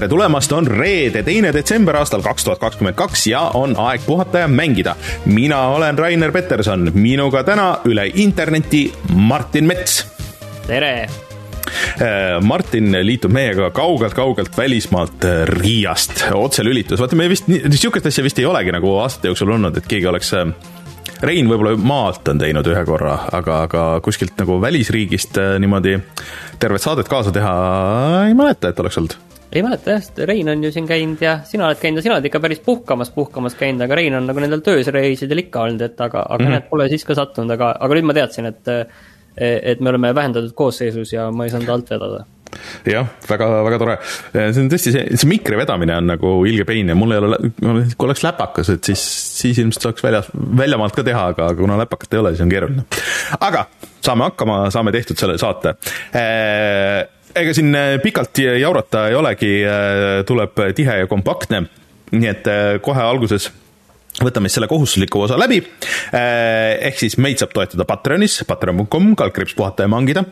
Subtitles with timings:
[0.00, 4.46] tere tulemast, on reede, teine detsember aastal kaks tuhat kakskümmend kaks ja on aeg puhata
[4.46, 4.94] ja mängida.
[5.28, 10.06] mina olen Rainer Peterson, minuga täna üle interneti Martin Mets.
[10.66, 10.94] tere!
[12.00, 18.40] Äh, Martin liitub meiega kaugelt-kaugelt välismaalt äh, Riiast, otselülitus, vaata me vist, niisugust asja vist
[18.40, 20.48] ei olegi nagu aastate jooksul olnud, et keegi oleks äh,
[21.20, 25.98] Rein võib-olla maalt on teinud ühe korra, aga, aga kuskilt nagu välisriigist niimoodi
[26.58, 27.58] tervet saadet kaasa teha
[28.30, 29.20] ei mäleta, et oleks olnud
[29.52, 32.16] ei mäleta jah, sest Rein on ju siin käinud ja sina oled käinud ja sina
[32.16, 36.00] oled ikka päris puhkamas, puhkamas käinud, aga Rein on nagu nendel töösreisidel ikka olnud, et
[36.00, 36.58] aga, aga mm -hmm.
[36.58, 38.74] näed, pole siis ka sattunud, aga, aga nüüd ma teadsin, et
[39.40, 42.24] et me oleme vähendatud koosseisus ja ma ei saanud alt vedada
[42.86, 43.96] jah, väga, väga tore.
[44.32, 47.38] see on tõesti, see, see mikri vedamine on nagu ilge pein ja mul ei ole,
[47.60, 49.04] kui oleks läpakas, et siis,
[49.40, 52.84] siis ilmselt saaks väljas, väljamaalt ka teha, aga kuna läpakat ei ole, siis on keeruline.
[53.40, 53.64] aga
[54.00, 55.76] saame hakkama, saame tehtud selle saate
[57.36, 61.64] ega siin äh, pikalt jaurata ei olegi, äh, tuleb tihe ja kompaktne,
[62.14, 63.50] nii et äh, kohe alguses
[64.20, 65.60] võtame siis selle kohustusliku osa läbi,
[66.12, 70.24] ehk siis meid saab toetada Patreonis, patreon.com, kaldkriips puhata ja mangida.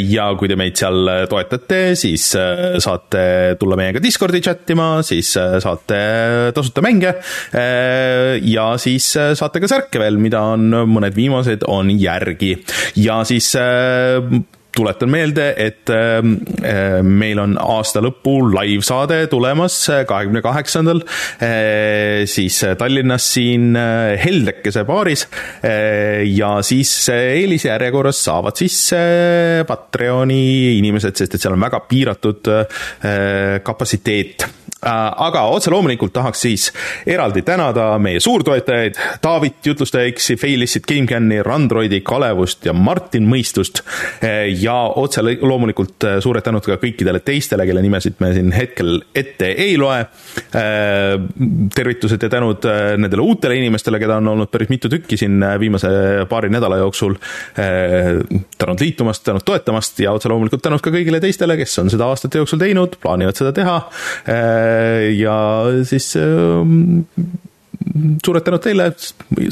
[0.00, 3.26] ja kui te meid seal toetate, siis saate
[3.60, 6.00] tulla meiega Discordi chat ima, siis saate
[6.56, 7.12] tasuta mänge.
[8.48, 12.56] Ja siis saate ka särke veel, mida on mõned viimased on järgi.
[13.04, 13.52] Ja siis
[14.76, 21.02] tuletan meelde, et ähm, äh, meil on aasta lõpu laivsaade tulemas äh, kahekümne kaheksandal,
[21.42, 23.74] äh, siis Tallinnas siin
[24.20, 25.26] Heldekese baaris
[26.28, 28.78] ja siis eelisjärjekorras saavad siis
[29.68, 30.42] Patreoni
[30.78, 32.50] inimesed, sest et seal on väga piiratud
[33.66, 34.46] kapatsiteet
[34.84, 36.68] aga otse loomulikult tahaks siis
[37.06, 43.82] eraldi tänada meie suurtoetajaid, Taavit, jutlustaja X-i, Failissit, GameCami, Randroidi, Kalevust ja Martin Mõistust
[44.60, 49.50] ja otse loomulikult äh, suured tänud ka kõikidele teistele, kelle nimesid me siin hetkel ette
[49.64, 50.00] ei loe.
[50.54, 51.14] Äh,
[51.74, 55.88] tervitused ja tänud äh, nendele uutele inimestele, keda on olnud päris mitu tükki siin viimase
[56.30, 57.16] paari nädala jooksul.
[57.54, 62.40] tänud liitumast, tänud toetamast ja otse loomulikult tänud ka kõigile teistele, kes on seda aastate
[62.40, 63.76] jooksul teinud, plaanivad seda teha.
[65.18, 65.36] Ja
[65.88, 66.10] siis
[68.24, 68.88] suured tänud teile,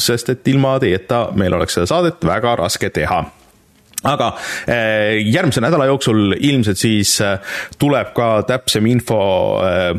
[0.00, 3.22] sest et ilma teieta meil oleks seda saadet väga raske teha.
[4.02, 4.32] Aga
[4.66, 7.36] eh, järgmise nädala jooksul ilmselt siis eh,
[7.78, 9.20] tuleb ka täpsem info
[9.62, 9.92] eh,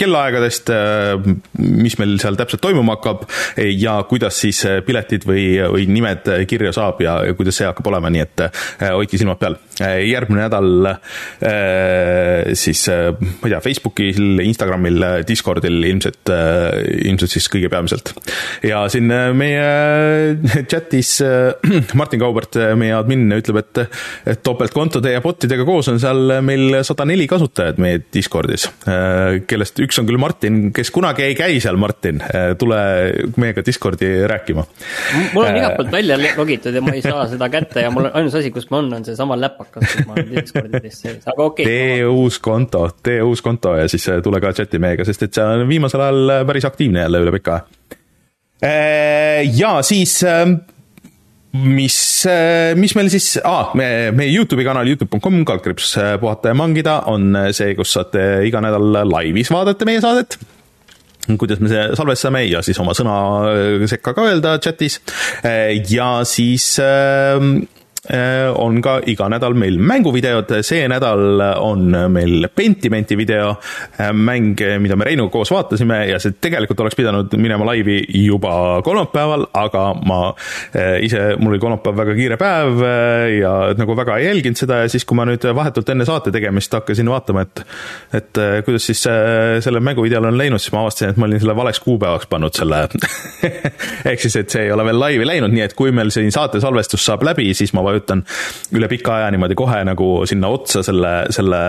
[0.00, 0.70] kellaaegadest,
[1.62, 3.24] mis meil seal täpselt toimuma hakkab
[3.78, 8.10] ja kuidas siis piletid või, või nimed kirja saab ja, ja kuidas see hakkab olema,
[8.12, 9.56] nii et äh, hoidke silmad peal.
[9.82, 17.70] Äh, järgmine nädal äh, siis ma ei tea, Facebookil, Instagramil, Discordil ilmselt, ilmselt siis kõige
[17.72, 18.12] peamiselt.
[18.64, 21.16] ja siin meie chatis
[21.98, 23.82] Martin Kaubert, meie admin, ütleb, et,
[24.34, 28.68] et topeltkontode ja botidega koos on seal meil sada neli kasutajat meie Discordis,
[29.48, 32.20] kellest üks on küll Martin, kes kunagi ei käi seal, Martin,
[32.58, 32.80] tule
[33.40, 34.64] meiega Discordi rääkima.
[35.32, 38.08] mul on äh, igalt poolt välja logitud ja ma ei saa seda kätte ja mul
[38.12, 41.64] ainus asi, kus ma on, on seesama läpakas, kus ma olen Discordis sees, aga okei
[41.64, 41.72] okay,.
[41.72, 45.34] tee uus konto, tee uus konto ja siis äh, tule ka chati meiega, sest et
[45.36, 48.00] see on viimasel ajal päris aktiivne jälle üle pika aja.
[48.64, 50.60] Äh, ja siis ähm,
[51.54, 51.98] mis,
[52.80, 57.76] mis meil siis ah,, me, meie Youtube'i kanal Youtube.com, kaldkriips puhata ja mangida on see,
[57.78, 60.38] kus saate iga nädal laivis vaadata meie saadet
[61.40, 63.14] kuidas me see salvestame ja siis oma sõna
[63.88, 64.98] sekka ka öelda chatis.
[65.88, 67.83] ja siis äh, Äh,
[68.60, 73.54] on ka iga nädal meil mänguvideod, see nädal on meil Pentimenti video,
[74.00, 78.82] äh, mäng, mida me Reinuga koos vaatasime ja see tegelikult oleks pidanud minema laivi juba
[78.84, 82.84] kolmapäeval, aga ma äh, ise, mul oli kolmapäev väga kiire päev
[83.38, 86.74] ja nagu väga ei jälginud seda ja siis, kui ma nüüd vahetult enne saate tegemist
[86.76, 87.64] hakkasin vaatama, et
[88.14, 89.00] et kuidas siis
[89.64, 92.84] sellel mänguvideol on läinud, siis ma avastasin, et ma olin selle valeks kuupäevaks pannud selle
[94.10, 96.60] ehk siis, et see ei ole veel laivi läinud, nii et kui meil siin saate
[96.62, 98.24] salvestus saab läbi, siis ma vajutan
[98.76, 101.60] üle pika aja niimoodi kohe nagu sinna otsa selle, selle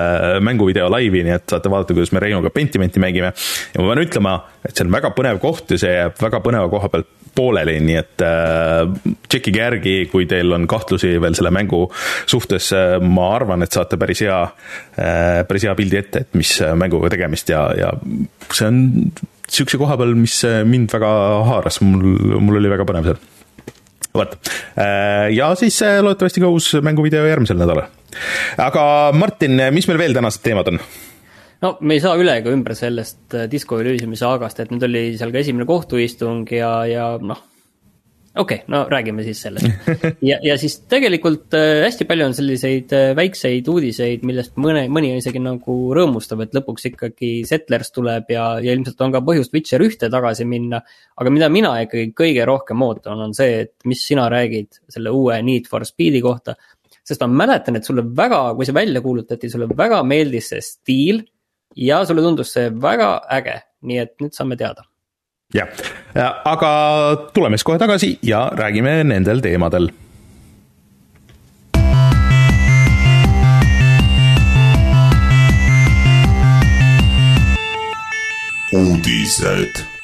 [0.46, 3.34] mänguvideo laivi, nii et saate vaadata, kuidas me Reinuga Pentimenti mängime.
[3.74, 6.72] ja ma pean ütlema, et see on väga põnev koht ja see jääb väga põneva
[6.72, 11.84] koha pealt pooleli, nii et äh, tšekkige järgi, kui teil on kahtlusi veel selle mängu
[12.32, 16.58] suhtes äh,, ma arvan, et saate päris hea äh,, päris hea pildi ette, et mis
[16.80, 17.92] mänguga tegemist ja, ja
[18.52, 21.12] see on niisuguse koha peal, mis mind väga
[21.52, 23.35] haaras, mul, mul oli väga põnev seal
[24.18, 24.38] vot,
[24.80, 27.90] äh, ja siis äh, loodetavasti ka uus mänguvideo järgmisel nädalal.
[28.58, 30.82] aga Martin, mis meil veel tänased teemad on?
[31.64, 35.04] no me ei saa üle ega ümber sellest äh, Disco Elysiumi saagast, et nüüd oli
[35.20, 37.42] seal ka esimene kohtuistung ja, ja noh,
[38.36, 39.88] okei okay,, no räägime siis sellest.
[40.30, 45.14] ja, ja siis tegelikult äh, hästi palju on selliseid äh, väikseid uudiseid, millest mõne, mõni
[45.16, 49.84] isegi nagu rõõmustab, et lõpuks ikkagi Settlers tuleb ja, ja ilmselt on ka põhjust Witcher
[49.86, 50.82] ühte tagasi minna.
[51.16, 55.40] aga mida mina ikkagi kõige rohkem ootan, on see, et mis sina räägid selle uue
[55.46, 56.56] Need for Speed'i kohta.
[57.06, 61.24] sest ma mäletan, et sulle väga, kui see välja kuulutati, sulle väga meeldis see stiil
[61.76, 64.84] ja sulle tundus see väga äge, nii et nüüd saame teada
[65.54, 65.68] jah,
[66.46, 66.72] aga
[67.34, 69.92] tuleme siis kohe tagasi ja räägime nendel teemadel.
[78.76, 79.80] Uudised.
[79.80, 79.95] Äh,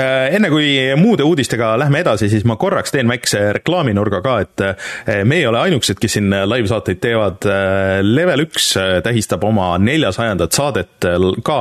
[0.00, 5.22] enne kui muude uudistega lähme edasi, siis ma korraks teen väikse reklaaminurga ka, et äh,
[5.28, 7.46] me ei ole ainukesed, kes siin laivsaateid teevad.
[7.48, 8.72] Äh, Level üks
[9.04, 11.06] tähistab oma neljasajandat saadet
[11.44, 11.58] ka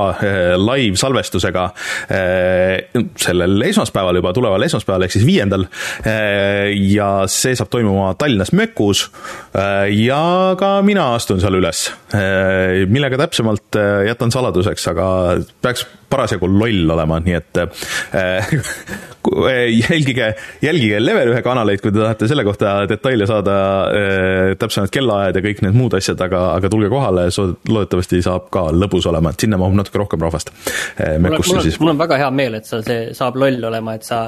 [0.59, 1.65] laivsalvestusega
[3.19, 5.65] sellel esmaspäeval juba, tuleval esmaspäeval ehk siis viiendal.
[6.75, 9.05] ja see saab toimuma Tallinnas Mökus.
[9.95, 10.23] ja
[10.59, 11.85] ka mina astun seal üles.
[12.89, 15.09] millega täpsemalt jätan saladuseks, aga
[15.63, 18.51] peaks parasjagu loll olema, nii et äh,
[19.89, 20.29] jälgige,
[20.61, 23.55] jälgige Level ühe kanaleid, kui te tahate selle kohta detaile saada
[23.93, 27.27] äh,, täpsemad kellaajad ja kõik need muud asjad, aga, aga tulge kohale,
[27.69, 30.53] loodetavasti saab ka lõbus olema, et sinna mahub natuke rohkem rahvast
[30.97, 31.17] äh,.
[31.21, 34.23] mul on, mul on väga hea meel, et sa, see saab loll olema, et sa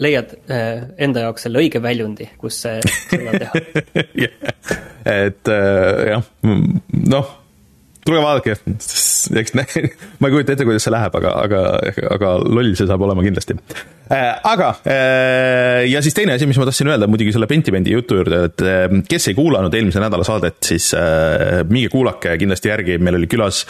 [0.00, 3.64] leiad äh, enda jaoks selle õige väljundi, kus seda teha
[4.24, 4.52] yeah.
[5.04, 7.32] et äh, jah, noh
[8.04, 8.56] tulge vaadake,
[9.40, 9.88] eks näe,
[10.20, 11.60] ma ei kujuta ette, kuidas see läheb, aga, aga,
[12.14, 13.56] aga loll see saab olema kindlasti.
[14.12, 18.18] Äh, aga äh, ja siis teine asi, mis ma tahtsin öelda muidugi selle Pentimendi jutu
[18.20, 20.90] juurde, et äh, kes ei kuulanud eelmise nädala saadet, siis
[21.70, 23.62] minge kuulake kindlasti järgi, meil oli külas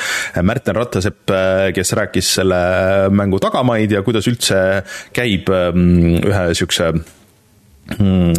[0.42, 1.30] Märten Rattasepp,
[1.74, 2.60] kes rääkis selle
[3.14, 4.58] mängu tagamaid ja kuidas üldse
[5.14, 6.90] käib ähm, ühe niisuguse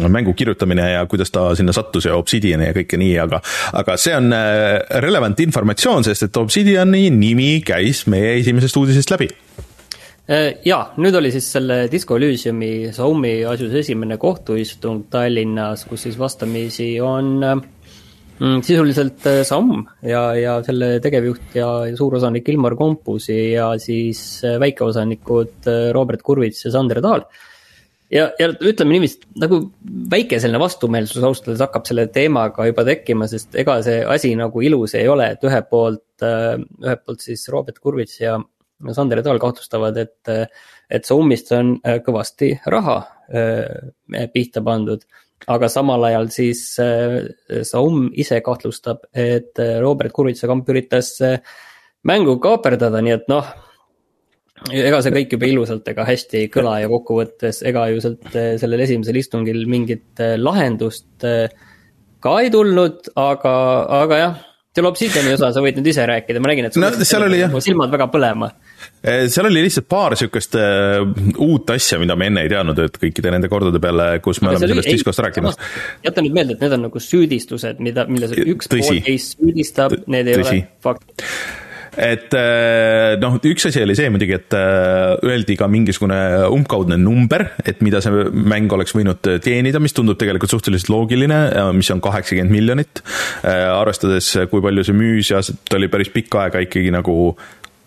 [0.08, 3.40] mängu kirjutamine ja kuidas ta sinna sattus ja Obsidiani ja kõike nii, aga
[3.78, 9.30] aga see on äh, relevant informatsioon, sest et Obsidiani nimi käis meie esimesest uudisest läbi.
[10.26, 16.18] Äh, jaa, nüüd oli siis selle Disco Elysiumi Xiaomi asjus esimene kohtuistung Tallinnas, kus siis
[16.18, 24.42] vastamisi on mm, sisuliselt Samm ja, ja selle tegevjuht ja suurosanik Ilmar Kompusi ja siis
[24.42, 27.28] väikeosanikud Robert Kurvits ja Sander Taal
[28.12, 29.60] ja, ja ütleme niiviisi, nagu
[30.12, 34.62] väike selline vastumeelsus ausalt öeldes hakkab selle teemaga juba tekkima, sest ega see asi nagu
[34.64, 36.54] ilus ei ole, et ühelt poolt, äh,
[36.84, 38.38] ühelt poolt siis Robert Kurvits ja
[38.92, 40.50] Sander Taal kahtlustavad, et,
[40.92, 42.98] et Zoomist on äh, kõvasti raha
[43.32, 45.06] äh, pihta pandud.
[45.52, 46.60] aga samal ajal siis
[47.68, 51.18] Saum ise kahtlustab, et Robert Kurvitsa kamp üritas
[52.08, 53.50] mängu kaaperdada, nii et noh
[54.72, 58.54] ega see kõik juba ilusalt ega hästi ei kõla ja kokkuvõttes ega ju sealt eh,
[58.60, 61.46] sellel esimesel istungil mingit eh, lahendust eh,
[62.22, 63.56] ka ei tulnud, aga,
[64.02, 64.38] aga jah,
[64.76, 67.52] selle Obsidiani osa sa võid nüüd ise rääkida, ma nägin, et no, seal oli jah.
[67.64, 68.50] silmad väga põlema.
[69.32, 71.04] seal oli lihtsalt paar sihukest uh,
[71.44, 74.60] uut asja, mida me enne ei teadnud, et kõikide nende kordade peale, kus me aga
[74.60, 75.62] oleme sellest diskost rääkinud.
[76.04, 78.82] jäta nüüd meelde, et need on nagu süüdistused, mida, milles üks Tõsi.
[78.82, 80.58] pool teist süüdistab, need ei Tõsi.
[80.58, 81.24] ole fakt
[81.96, 86.18] et äh, noh, üks asi oli see muidugi, et äh, öeldi ka mingisugune
[86.52, 91.40] umbkaudne number, et mida see mäng oleks võinud teenida, mis tundub tegelikult suhteliselt loogiline,
[91.76, 93.02] mis on kaheksakümmend miljonit.
[93.42, 97.34] Äh, arvestades, kui palju see müüs ja ta oli päris pikka aega ikkagi nagu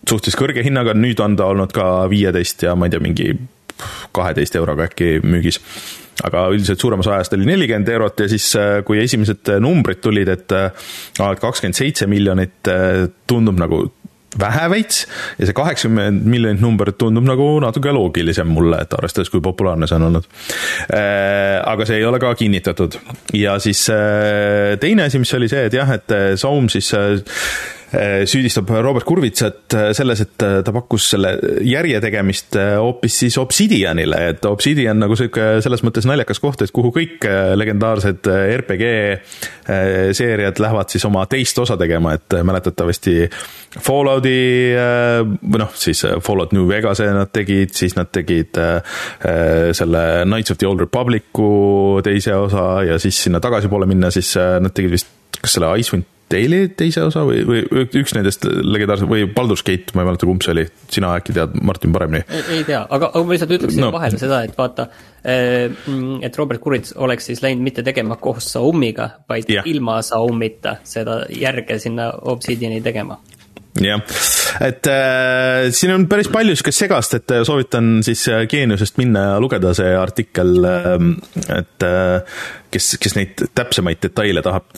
[0.09, 3.33] suhteliselt kõrge hinnaga, nüüd on ta olnud ka viieteist ja ma ei tea, mingi
[4.15, 5.61] kaheteist euroga äkki müügis
[6.25, 8.49] aga üldiselt suurem osa ajast oli nelikümmend eurot ja siis,
[8.83, 10.55] kui esimesed numbrid tulid, et
[11.15, 12.67] kakskümmend seitse miljonit
[13.29, 13.85] tundub nagu
[14.39, 15.05] vähe veits
[15.39, 19.97] ja see kaheksakümmend miljonit number tundub nagu natuke loogilisem mulle, et arvestades, kui populaarne see
[19.97, 20.29] on olnud.
[20.93, 22.99] Äh, aga see ei ole ka kinnitatud
[23.33, 26.17] ja siis äh, teine asi, mis oli see, et jah, et
[26.69, 27.78] siis äh, Eh,
[28.29, 31.31] süüdistab Robert Kurvitsat eh, selles, et eh, ta pakkus selle
[31.65, 36.91] järje tegemist hoopis siis Obsidianile, et Obsidian nagu sihuke selles mõttes naljakas koht, et kuhu
[36.95, 37.25] kõik
[37.59, 38.27] legendaarsed
[38.59, 38.85] RPG
[40.17, 43.15] seeriad lähevad siis oma teist osa tegema, et mäletatavasti
[43.79, 48.57] Fallouti või noh, siis Fallout New Vegas'e nad tegid, siis nad tegid
[49.77, 54.73] selle Knights of the Old Republic'u teise osa ja siis sinna tagaspoole minna, siis nad
[54.73, 57.63] tegid vist kas selle Icewind Dale'i teise osa või, või
[57.99, 61.55] üks nendest legendaarse või Baldur's Gate, ma ei mäleta, kumb see oli, sina äkki tead,
[61.65, 62.25] Martin, paremini?
[62.53, 63.89] ei tea, aga, aga ma lihtsalt ütleks no.
[63.95, 64.89] vahele seda, et vaata,
[65.23, 65.81] eh,
[66.25, 69.65] et Robert Kurits oleks siis läinud mitte tegema koos Saumiga, vaid ja.
[69.69, 73.17] ilma Saumita seda järge sinna Obsidiani tegema
[73.85, 74.03] jah.
[74.65, 79.73] Et äh, siin on päris palju siukest segast, et soovitan siis Geeniusest minna ja lugeda
[79.77, 80.95] see artikkel äh,,
[81.57, 82.39] et äh,
[82.71, 84.69] kes, kes neid täpsemaid detaile tahab,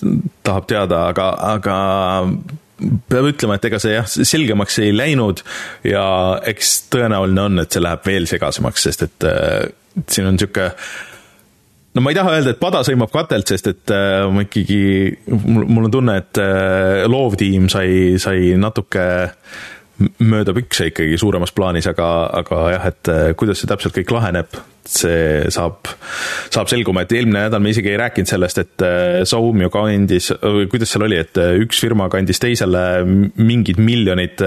[0.45, 1.77] tahab teada, aga, aga
[3.11, 5.43] peab ütlema, et ega see jah, selgemaks ei läinud
[5.87, 6.03] ja
[6.49, 9.69] eks tõenäoline on, et see läheb veel segasemaks, sest et äh,
[10.07, 10.71] siin on niisugune
[11.93, 14.81] no ma ei taha öelda, et pada sõimab katelt, sest et äh, ma ikkagi,
[15.27, 19.05] mul on tunne, et äh, loovtiim sai, sai natuke
[20.21, 22.07] mööda pükse ikkagi suuremas plaanis, aga,
[22.41, 24.55] aga jah, et äh, kuidas see täpselt kõik laheneb,
[24.87, 25.91] see saab,
[26.53, 30.31] saab selguma, et eelmine nädal me isegi ei rääkinud sellest, et äh, Soum ju kandis,
[30.71, 34.41] kuidas seal oli, et äh, üks firma kandis teisele mingid miljonid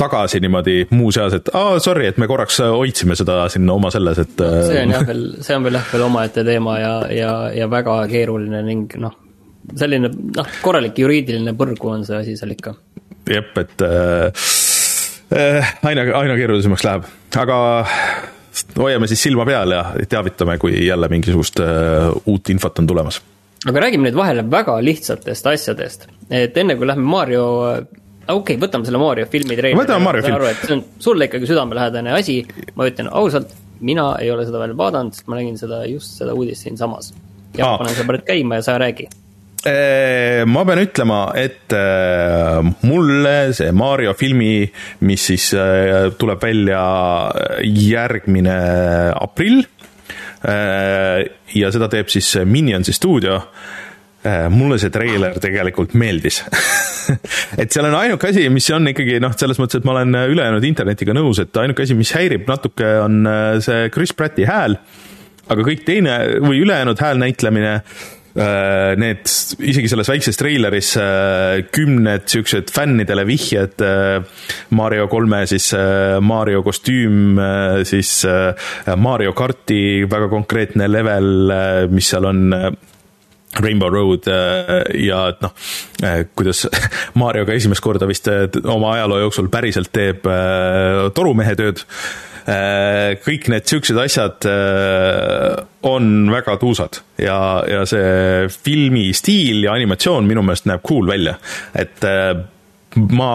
[0.00, 4.44] tagasi niimoodi muuseas, et aa, sorry, et me korraks hoidsime seda siin oma selles, et
[4.66, 7.98] see on jah veel, see on veel jah, veel omaette teema ja, ja, ja väga
[8.10, 9.16] keeruline ning noh,
[9.76, 12.74] selline noh, korralik juriidiline põrgu on see asi seal ikka.
[13.30, 17.58] Jep, et äh, aina, aina keerulisemaks läheb, aga
[18.80, 23.20] hoiame siis silma peal ja teavitame, kui jälle mingisugust äh, uut infot on tulemas.
[23.68, 27.44] aga räägime nüüd vahele väga lihtsatest asjadest, et enne kui lähme Mario
[28.26, 29.80] okei okay,, võtame selle Mario filmi treileri.
[29.80, 30.52] võtame Mario filmi.
[30.64, 32.40] see on sulle ikkagi südamelähedane asi,
[32.74, 36.36] ma ütlen ausalt, mina ei ole seda veel vaadanud, sest ma nägin seda, just seda
[36.36, 37.14] uudist siinsamas.
[37.56, 39.08] jah, panen pärast käima ja sa räägi
[39.60, 44.64] Äh, ma pean ütlema, et äh, mulle see Mario filmi,
[45.04, 46.80] mis siis äh, tuleb välja
[47.60, 48.56] järgmine
[49.20, 49.66] aprill
[50.40, 53.34] ja seda teeb siis Minionsi stuudio
[54.52, 56.42] mulle see treiler tegelikult meeldis.
[57.60, 60.66] Et seal on ainuke asi, mis on ikkagi noh, selles mõttes, et ma olen ülejäänud
[60.68, 63.24] internetiga nõus, et ainuke asi, mis häirib natuke, on
[63.64, 64.76] see Chris Pratti hääl,
[65.50, 69.24] aga kõik teine või ülejäänud häälnäitlemine äh, Äh, need,
[69.58, 74.22] isegi selles väikses treileris äh, kümned siuksed fännidele vihjed, äh,
[74.78, 75.72] Mario kolme siis
[76.22, 77.40] Mario kostüüm,
[77.88, 78.20] siis
[79.02, 81.50] Mario karti väga konkreetne level,
[81.90, 82.54] mis seal on
[83.58, 84.28] Rainbow Road
[84.94, 85.54] ja et noh,
[86.38, 86.64] kuidas
[87.20, 88.30] Mario ka esimest korda vist
[88.62, 90.28] oma ajaloo jooksul päriselt teeb
[91.16, 91.82] torumehe tööd.
[92.50, 97.36] Äh, kõik need siuksed asjad äh, on väga tuusad ja,
[97.68, 101.36] ja see filmi stiil ja animatsioon minu meelest näeb cool välja,
[101.76, 102.32] et äh,
[102.96, 103.32] ma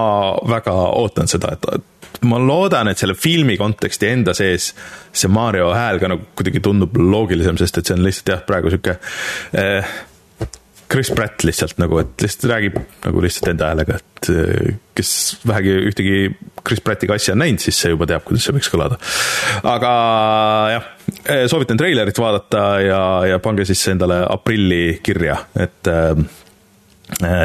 [0.47, 4.71] väga ootan seda, et ma loodan, et selle filmi konteksti enda sees
[5.15, 8.71] see Mario hääl ka nagu kuidagi tundub loogilisem, sest et see on lihtsalt jah, praegu
[8.73, 8.97] sihuke
[9.59, 9.95] eh,
[10.91, 15.11] Chris Pratt lihtsalt nagu, et lihtsalt räägib nagu lihtsalt enda häälega, et äh, kes
[15.47, 16.17] vähegi ühtegi
[16.61, 18.99] Chris Prattiga asja on näinud, siis see juba teab, kuidas see võiks kõlada.
[19.71, 19.93] aga
[20.75, 20.89] jah,
[21.25, 23.01] äh, soovitan treilerit vaadata ja,
[23.33, 26.25] ja pange siis endale aprilli kirja, et äh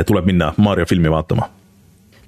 [0.08, 1.44] tuleb minna Mario filmi vaatama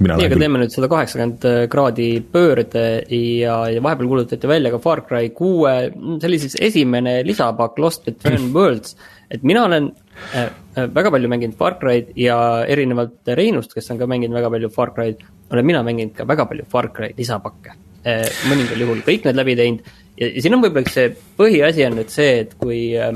[0.03, 5.05] nii, aga teeme nüüd seda kaheksakümmend kraadi pöörde ja, ja vahepeal kuulutati välja ka Far
[5.09, 8.97] Cry kuue, see oli siis esimene lisapakk Lost Between Worlds,
[9.33, 9.93] et mina olen
[10.35, 12.37] Äh, äh, väga palju mänginud Far Cry'd ja
[12.69, 16.47] erinevalt Reinust, kes on ka mänginud väga palju Far Cry'd, olen mina mänginud ka väga
[16.49, 17.77] palju Far Cry lisapakke.
[18.05, 19.93] Äh, mõningal juhul kõik need läbi teinud.
[20.19, 23.13] Ja, ja siin on võib-olla üks see põhiasi on nüüd see, et kui äh,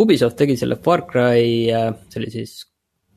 [0.00, 2.56] Ubisoft tegi selle Far Cry äh,, see oli siis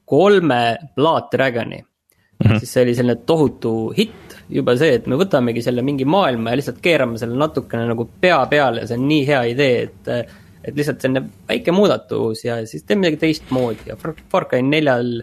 [0.05, 2.59] kolme Blood Dragoni mm, -hmm.
[2.59, 6.59] siis see oli selline tohutu hitt, juba see, et me võtamegi selle mingi maailma ja
[6.59, 10.15] lihtsalt keerame selle natukene nagu pea peale, see on nii hea idee, et
[10.63, 15.17] et lihtsalt selline väike muudatus ja siis teeme midagi teistmoodi ja Far Cry neljal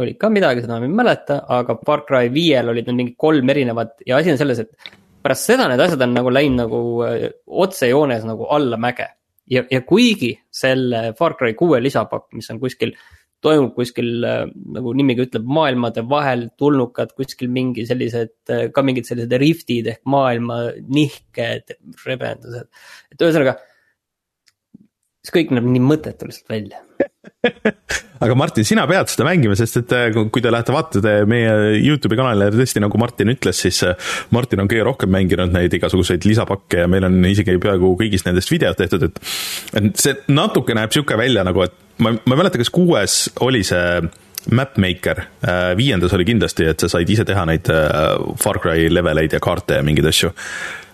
[0.00, 3.50] oli ka midagi, seda ma ei mäleta, aga Far Cry viiel olid need mingi kolm
[3.52, 4.94] erinevat ja asi on selles, et
[5.24, 9.08] pärast seda need asjad on nagu läinud nagu äh, otsejoones nagu allamäge.
[9.50, 12.94] ja, ja kuigi selle Far Cry kuue lisapakk, mis on kuskil,
[13.44, 14.46] toimub kuskil äh,
[14.76, 20.02] nagu nimigi ütleb, maailmade vahel tulnukad, kuskil mingi sellised, äh, ka mingid sellised riftid ehk
[20.08, 22.68] maailma nihked, rebendused.
[23.12, 23.58] et ühesõnaga
[25.24, 26.82] see kõik näeb nii mõttetu lihtsalt välja
[28.24, 32.18] aga Martin, sina pead seda mängima, sest et äh, kui te lähete vaatate meie Youtube'i
[32.18, 36.84] kanalile, tõesti nagu Martin ütles, siis äh, Martin on kõige rohkem mänginud neid igasuguseid lisapakke
[36.84, 39.22] ja meil on isegi peaaegu kõigist nendest videod tehtud, et
[39.80, 43.64] et see natuke näeb niisugune välja nagu, et ma, ma ei mäleta, kas kuues oli
[43.66, 44.02] see
[44.50, 47.70] Mapmaker, äh, viiendas oli kindlasti, et sa said ise teha neid
[48.40, 50.32] Far Cry leveleid ja kaarte ja mingeid asju.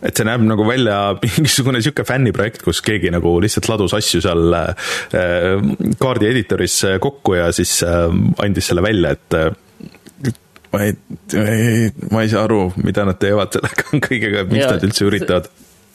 [0.00, 4.56] Et see näeb nagu välja mingisugune sihuke fänniprojekt, kus keegi nagu lihtsalt ladus asju seal
[4.56, 4.92] äh,
[6.00, 8.06] kaardi editoris äh, kokku ja siis äh,
[8.44, 9.38] andis selle välja, et
[10.70, 10.94] ma ei,
[12.12, 15.50] ma ei saa aru, mida nad teevad sellega kõigega, miks ja, nad üldse üritavad.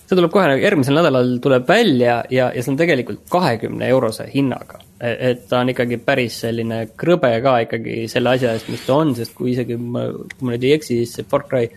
[0.06, 4.85] see tuleb kohe, järgmisel nädalal tuleb välja ja, ja see on tegelikult kahekümne eurose hinnaga
[5.02, 9.12] et ta on ikkagi päris selline krõbe ka ikkagi selle asja eest, mis ta on,
[9.18, 11.68] sest kui isegi ma, kui ma nüüd ei eksi, siis see Far Cry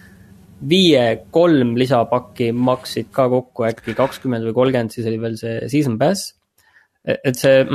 [0.69, 5.99] viie kolm lisapakki maksid ka kokku äkki kakskümmend või kolmkümmend, siis oli veel see season
[5.99, 6.35] pass.
[7.07, 7.67] et see.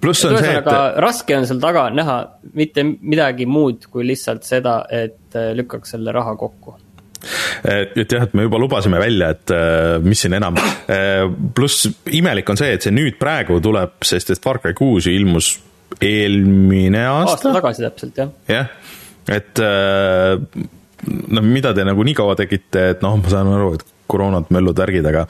[0.00, 0.72] pluss on see, et.
[1.00, 2.16] raske on seal taga näha
[2.56, 6.78] mitte midagi muud kui lihtsalt seda, et lükkaks selle raha kokku
[7.64, 11.24] et jah, et me juba lubasime välja, et äh, mis siin enam, äh,
[11.56, 15.14] pluss imelik on see, et see nüüd praegu tuleb, sest et Far Cry kuus ju
[15.14, 15.54] ilmus
[16.02, 17.36] eelmine aasta.
[17.36, 18.32] aasta tagasi täpselt, jah.
[18.50, 18.70] jah,
[19.30, 24.50] et noh, mida te nagu nii kaua tegite, et noh, ma saan aru, et koroonad,
[24.54, 25.26] möllud, värgid, aga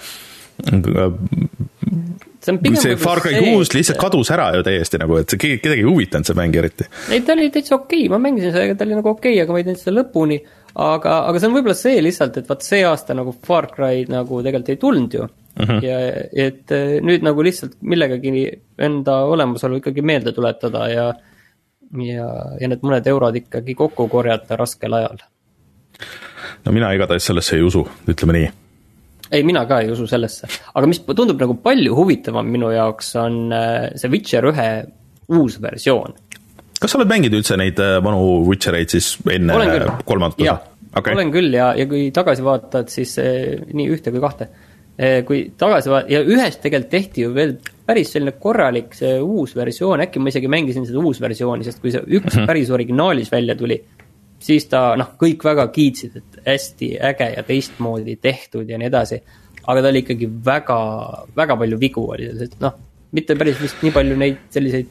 [2.44, 5.40] see on pigem see Far Cry kuus lihtsalt kadus ära ju täiesti nagu, et see
[5.40, 6.86] kedagi ei huvitanud, see mäng eriti.
[7.10, 9.54] ei, ta oli täitsa okei okay., ma mängisin seda, ta oli nagu okei okay,, aga
[9.54, 10.40] ma ei teinud seda lõpuni
[10.74, 14.40] aga, aga see on võib-olla see lihtsalt, et vaat see aasta nagu Far Cry nagu
[14.42, 15.66] tegelikult ei tulnud ju mm.
[15.66, 15.84] -hmm.
[15.84, 15.98] ja
[16.46, 18.32] et eh, nüüd nagu lihtsalt millegagi
[18.78, 21.06] enda olemasolu ikkagi meelde tuletada ja,
[22.02, 22.28] ja,
[22.60, 25.22] ja need mõned eurod ikkagi kokku korjata raskel ajal.
[26.64, 28.50] no mina igatahes sellesse ei usu, ütleme nii
[29.30, 33.52] ei, mina ka ei usu sellesse, aga mis tundub nagu palju huvitavam minu jaoks, on
[33.52, 34.68] eh, see Witcher ühe
[35.28, 36.12] uus versioon
[36.80, 39.58] kas sa oled mänginud üldse neid äh, vanu Witchereid siis enne
[40.04, 40.60] kolmandat osa?
[40.94, 41.14] Okay.
[41.16, 44.46] olen küll ja, ja kui tagasi vaatad, siis eh, nii ühte kui kahte
[44.94, 45.22] eh,.
[45.26, 50.04] kui tagasi vaat- ja ühest tegelikult tehti ju veel päris selline korralik see uus versioon,
[50.06, 52.46] äkki ma isegi mängisin seda uusversiooni, sest kui see üks mm -hmm.
[52.46, 53.80] päris originaalis välja tuli,
[54.38, 59.22] siis ta noh, kõik väga kiitsid, et hästi äge ja teistmoodi tehtud ja nii edasi.
[59.66, 60.78] aga ta oli ikkagi väga,
[61.36, 62.74] väga palju vigu oli selles, et noh,
[63.12, 64.86] mitte päris vist nii palju neid selliseid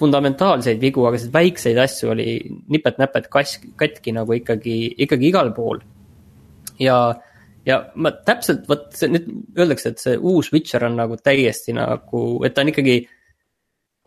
[0.00, 2.36] fundamentaalseid vigu, aga selliseid väikseid asju oli
[2.72, 4.76] nipet-näpet kas-, katki nagu ikkagi,
[5.06, 5.80] ikkagi igal pool.
[6.80, 6.98] ja,
[7.66, 12.26] ja ma täpselt, vot see nüüd öeldakse, et see uus Witcher on nagu täiesti nagu,
[12.44, 12.98] et ta on ikkagi.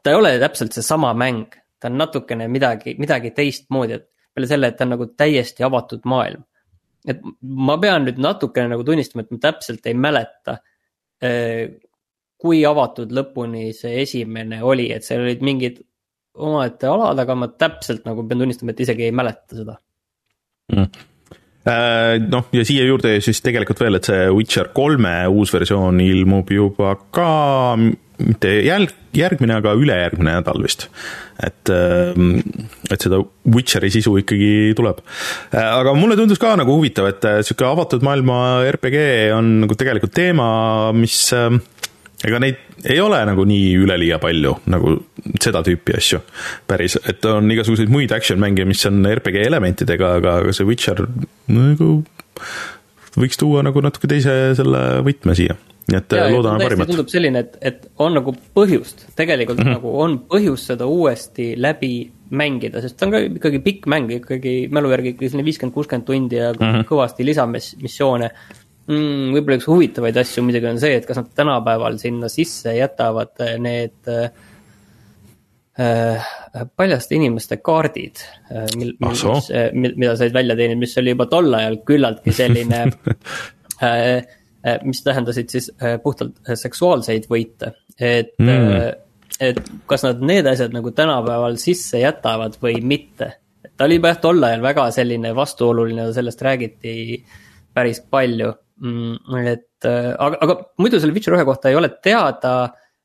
[0.03, 4.69] ta ei ole täpselt seesama mäng, ta on natukene midagi, midagi teistmoodi, et peale selle,
[4.69, 6.45] et ta on nagu täiesti avatud maailm.
[7.08, 10.60] et ma pean nüüd natukene nagu tunnistama, et ma täpselt ei mäleta
[11.23, 11.69] eh,
[12.39, 15.84] kui avatud lõpuni see esimene oli, et seal olid mingid
[16.39, 19.80] omaette alad, aga ma täpselt nagu pean tunnistama, et isegi ei mäleta seda
[20.71, 21.08] mm
[21.67, 26.95] noh, ja siia juurde siis tegelikult veel, et see Witcher kolme uus versioon ilmub juba
[27.13, 27.32] ka
[28.19, 30.89] mitte jälg, järgmine, aga ülejärgmine nädal vist.
[31.39, 32.41] et, ähm,
[32.91, 34.99] et seda Witcheri sisu ikkagi tuleb.
[35.54, 40.12] Äh, aga mulle tundus ka nagu huvitav, et sihuke avatud maailma RPG on nagu tegelikult
[40.13, 41.47] teema, mis äh,
[42.27, 42.58] ega neid
[42.89, 44.95] ei ole nagu nii üleliia palju nagu
[45.41, 46.21] seda tüüpi asju
[46.67, 51.05] päris, et on igasuguseid muid action mänge, mis on RPG elementidega, aga, aga see Witcher
[51.53, 51.89] nagu
[53.19, 55.58] võiks tuua nagu natuke teise selle võtme siia
[55.89, 56.89] nii et ja, loodame parimat.
[56.91, 59.77] tundub selline, et, et on nagu põhjust, tegelikult mm -hmm.
[59.79, 64.55] nagu on põhjust seda uuesti läbi mängida, sest ta on ka ikkagi pikk mäng, ikkagi
[64.71, 66.86] mälu järgi ikkagi selline viiskümmend, kuuskümmend tundi ja mm -hmm.
[66.91, 68.29] kõvasti lisamissioone
[68.89, 69.34] mm,?
[69.36, 73.56] võib-olla üks huvitavaid asju muidugi on see, et kas nad tänapäeval sinna sisse jätavad äh,
[73.62, 74.32] need äh,
[76.75, 78.19] paljaste inimeste kaardid
[78.75, 82.84] mil, mil, mis, äh, mida said välja teenida, mis oli juba tol ajal küllaltki selline
[83.86, 84.25] äh,
[84.84, 85.69] mis tähendasid siis
[86.04, 88.97] puhtalt seksuaalseid võite, et mm.
[89.39, 93.30] et kas nad need asjad nagu tänapäeval sisse jätavad või mitte.
[93.78, 96.95] ta oli juba jah, tol ajal väga selline vastuoluline, sellest räägiti
[97.73, 98.52] päris palju.
[98.79, 102.53] Et äh, aga, aga muidu selle Witcher ühe kohta ei ole teada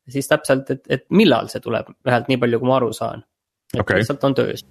[0.09, 3.25] siis täpselt, et, et millal see tuleb, vähemalt nii palju, kui ma aru saan.
[3.73, 4.01] et okay.
[4.01, 4.65] lihtsalt on töös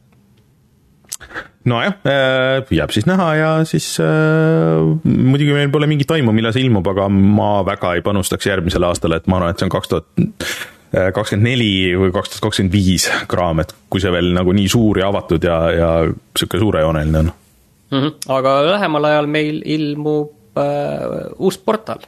[1.64, 6.64] nojah, äh, jääb siis näha ja siis äh, muidugi meil pole mingit aimu, millal see
[6.66, 9.92] ilmub, aga ma väga ei panustaks järgmisele aastale, et ma arvan, et see on kaks
[9.92, 14.54] tuhat äh, kakskümmend neli või kaks tuhat kakskümmend viis kraam, et kui see veel nagu
[14.56, 15.90] nii suur ja avatud ja, ja
[16.36, 17.98] sihuke suurejooneline on mm.
[17.98, 18.16] -hmm.
[18.38, 22.02] aga lähemal ajal meil ilmub äh, uus portal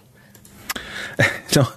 [1.57, 1.71] noh,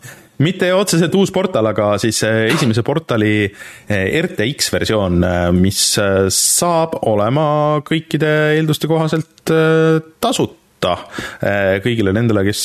[0.43, 5.82] mitte otseselt uus portal, aga siis äh, esimese portali äh, RTX versioon, äh, mis
[6.36, 7.45] saab olema
[7.88, 9.27] kõikide eelduste kohaselt
[10.21, 10.95] tasuta
[11.84, 12.62] kõigile nendele, kes,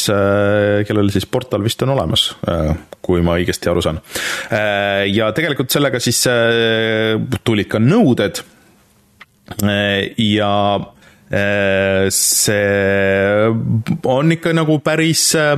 [0.87, 2.29] kellel siis portal vist on olemas,
[3.03, 3.99] kui ma õigesti aru saan.
[5.11, 6.21] ja tegelikult sellega siis
[7.43, 8.39] tulid ka nõuded
[10.23, 10.53] ja
[12.15, 13.49] see
[14.05, 15.57] on ikka nagu päris äh,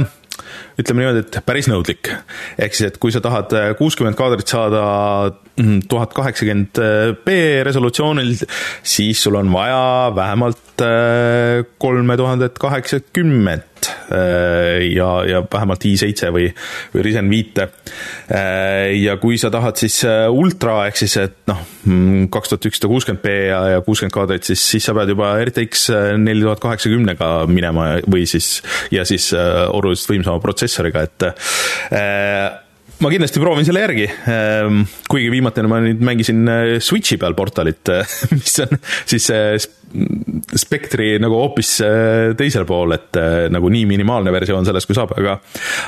[0.80, 2.10] ütleme niimoodi, et päris nõudlik.
[2.58, 4.82] ehk siis, et kui sa tahad äh, kuuskümmend kaadrit saada
[5.56, 6.82] mm, tuhat kaheksakümmend
[7.26, 8.34] B resolutsioonil,
[8.82, 10.84] siis sul on vaja vähemalt
[11.80, 16.48] kolme tuhandet kaheksakümmet seeriat ja, ja vähemalt i7 või,
[16.94, 17.68] või Ryzen viite.
[18.96, 23.22] ja kui sa tahad siis ultra ehk siis, et noh, mm, kaks tuhat ükssada kuuskümmend
[23.22, 25.88] B ja, ja kuuskümmend kaadrit, siis, siis sa pead juba RTX
[26.20, 28.60] neli tuhat kaheksakümnega minema või siis,
[28.94, 31.28] ja siis oluliselt võimsama protsessoriga, et
[33.04, 37.90] ma kindlasti proovin selle järgi, ehm, kuigi viimatine ma nüüd mängisin äh, Switchi peal Portalit,
[38.32, 38.72] mis on
[39.04, 39.56] siis äh,
[40.56, 43.18] spektri nagu hoopis äh, teisel pool, et
[43.52, 45.36] nagu nii minimaalne versioon sellest, kui saab, aga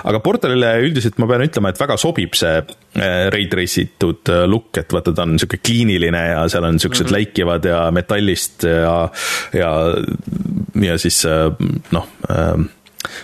[0.09, 2.61] aga Portalile üldiselt ma pean ütlema, et väga sobib see
[3.33, 7.09] ray trace itud look, et vaata, ta on niisugune kliiniline ja seal on niisugused mm
[7.09, 7.17] -hmm.
[7.19, 8.97] läikivad ja metallist ja
[9.55, 9.71] ja,
[10.83, 11.25] ja siis
[11.93, 12.69] noh äh,,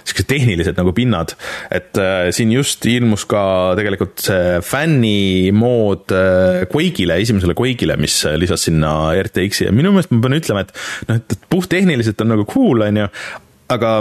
[0.04, 1.34] siuksed tehnilised nagu pinnad,
[1.74, 3.44] et äh, siin just ilmus ka
[3.78, 10.22] tegelikult see fännimood äh, Quake'ile, esimesele Quake'ile, mis lisas sinna RTX-i ja minu meelest ma
[10.24, 10.76] pean ütlema, et
[11.10, 13.10] noh, et puhttehniliselt on nagu cool, on ju,
[13.74, 13.96] aga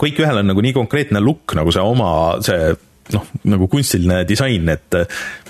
[0.00, 2.10] Quake ühel on nagu nii konkreetne look nagu see oma,
[2.44, 2.72] see
[3.14, 4.96] noh, nagu kunstiline disain, et,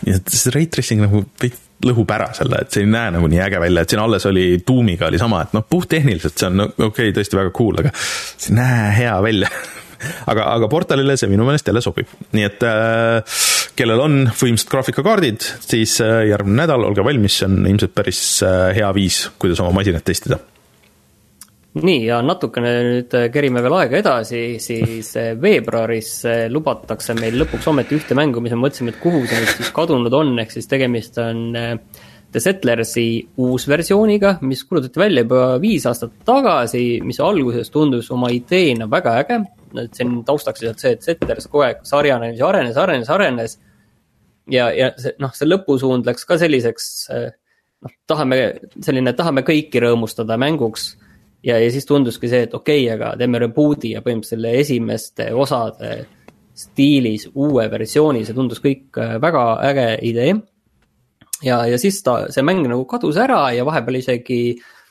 [0.05, 3.40] et see ray tracing nagu veits lõhub ära selle, et see ei näe nagu nii
[3.46, 6.68] äge välja, et siin alles oli Doomiga oli sama, et noh, puhttehniliselt see on no,
[6.75, 9.51] okei okay,, tõesti väga cool, aga see ei näe hea välja.
[10.29, 13.38] Aga, aga portalile see minu meelest jälle sobib, nii et äh,
[13.79, 18.75] kellel on võimsad graafikakaardid, siis äh, järgmine nädal olge valmis, see on ilmselt päris äh,
[18.77, 20.37] hea viis, kuidas oma masinat testida
[21.82, 27.36] nii, ja natukene nüüd äh, kerime veel aega edasi, siis äh, veebruaris äh, lubatakse meil
[27.42, 30.54] lõpuks ometi ühte mängu, mis me mõtlesime, et kuhu see nüüd siis kadunud on, ehk
[30.54, 33.06] siis tegemist on The Settlersi
[33.40, 39.40] uusversiooniga, mis kuulutati välja juba viis aastat tagasi, mis alguses tundus oma ideena väga äge.
[39.76, 43.58] et siin taustaks lihtsalt see, et Settlers kogu aeg sarjanes ja arenes, arenes, arenes.
[44.50, 48.38] ja, ja see noh, see lõpusuund läks ka selliseks noh, tahame
[48.80, 50.94] selline, tahame kõiki rõõmustada mänguks
[51.44, 55.31] ja, ja siis tunduski see, et okei okay,, aga teeme reboot'i ja põhimõtteliselt selle esimeste
[55.35, 55.96] osade
[56.57, 60.37] stiilis uue versiooni, see tundus kõik äh, väga äge idee.
[61.44, 64.40] ja, ja siis ta, see mäng nagu kadus ära ja vahepeal isegi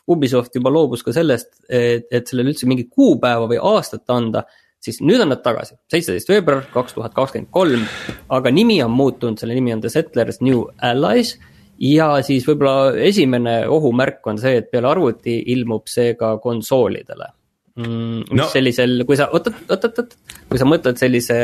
[0.05, 4.43] Ubisoft juba loobus ka sellest, et, et sellele üldse mingit kuupäeva või aastat anda
[4.86, 7.86] siis nüüd on nad tagasi, seitseteist veebruar kaks tuhat kakskümmend kolm,
[8.29, 11.36] aga nimi on muutunud, selle nimi on The Settlers New Allies
[11.79, 17.27] ja siis võib-olla esimene ohumärk on see, et peale arvuti ilmub see ka konsoolidele
[17.75, 18.19] mm,.
[18.31, 18.47] mis no.
[18.51, 20.11] sellisel, kui sa, oot, oot, oot, oot,
[20.49, 21.39] kui sa mõtled sellise,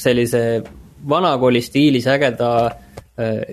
[0.00, 0.42] sellise
[1.08, 2.74] vanakooli stiilis ägeda äh,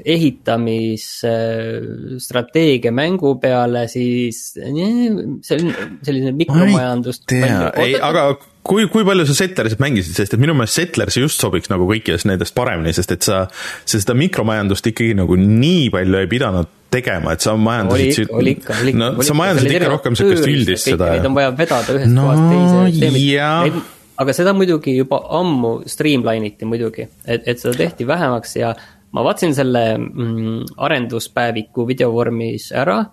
[0.06, 5.74] ehitamisstrateegia äh, mängu peale, siis see on
[6.06, 7.32] selline mikromajandust.
[7.34, 8.24] ei, aga
[8.70, 12.28] kui, kui palju sa Settlersit mängisid, sest et minu meelest Settlers just sobiks nagu kõikidest
[12.30, 13.46] nendest paremini, sest et sa,
[13.84, 18.30] sa seda mikromajandust ikkagi nagu nii palju ei pidanud tegema, et sa majandasid.
[18.34, 19.00] oli ikka, oli ikka.
[19.02, 21.14] no oli sa majandasid ikka rohkem sihukest üldist seda.
[21.14, 23.84] Neid on vaja vedada ühest no, kohast teise.
[24.20, 28.74] aga seda muidugi juba ammu streamline iti muidugi, et, et seda tehti vähemaks ja
[29.16, 33.04] ma vaatasin selle mm, arenduspäeviku videovormis ära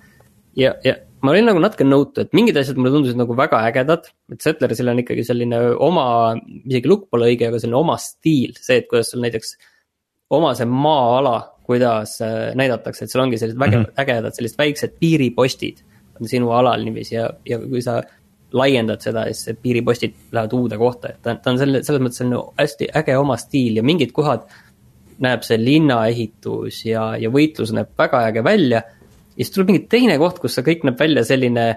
[0.56, 4.10] ja, ja ma olin nagu natuke nõutu, et mingid asjad mulle tundusid nagu väga ägedad,
[4.32, 6.06] et Settlersil on ikkagi selline oma,
[6.66, 9.56] isegi look pole õige, aga selline oma stiil, see, et kuidas sul näiteks
[10.36, 14.02] oma see maa-ala, kuidas äh, näidatakse, et seal ongi sellised vägevad mm, -hmm.
[14.04, 15.82] ägedad sellised väiksed piiripostid
[16.20, 18.00] on sinu alal niiviisi ja, ja kui sa
[18.56, 22.42] laiendad seda, siis piiripostid lähevad uude kohta, et ta, ta on selle, selles mõttes selline
[22.60, 24.46] hästi äge oma stiil ja mingid kohad
[25.22, 28.82] näeb see linnaehitus ja, ja võitlus näeb väga äge välja
[29.36, 31.68] ja siis tuleb mingi teine koht, kus see kõik näeb välja selline,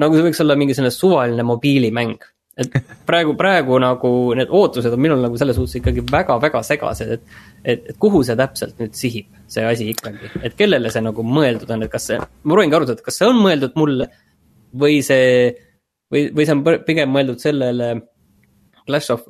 [0.00, 2.28] nagu see võiks olla mingi selline suvaline mobiilimäng.
[2.60, 2.74] et
[3.08, 7.86] praegu, praegu nagu need ootused on minul nagu selles suhtes ikkagi väga-väga segased, et, et,
[7.92, 11.86] et kuhu see täpselt nüüd sihib, see asi ikkagi, et kellele see nagu mõeldud on,
[11.86, 14.10] et kas see, ma proovingi arutada, et kas see on mõeldud mulle
[14.84, 15.52] või see,
[16.12, 17.94] või, või see on pigem mõeldud sellele
[18.84, 19.24] Clash of,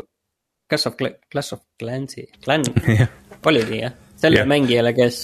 [0.71, 0.99] Clash of,
[1.31, 2.67] Clash of Clans'i, Clan,
[3.51, 3.95] oli nii jah?
[4.23, 4.51] sellele yeah.
[4.51, 5.17] mängijale, kes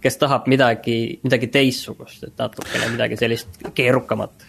[0.00, 4.46] kes tahab midagi, midagi teistsugust, et natukene midagi sellist keerukamat.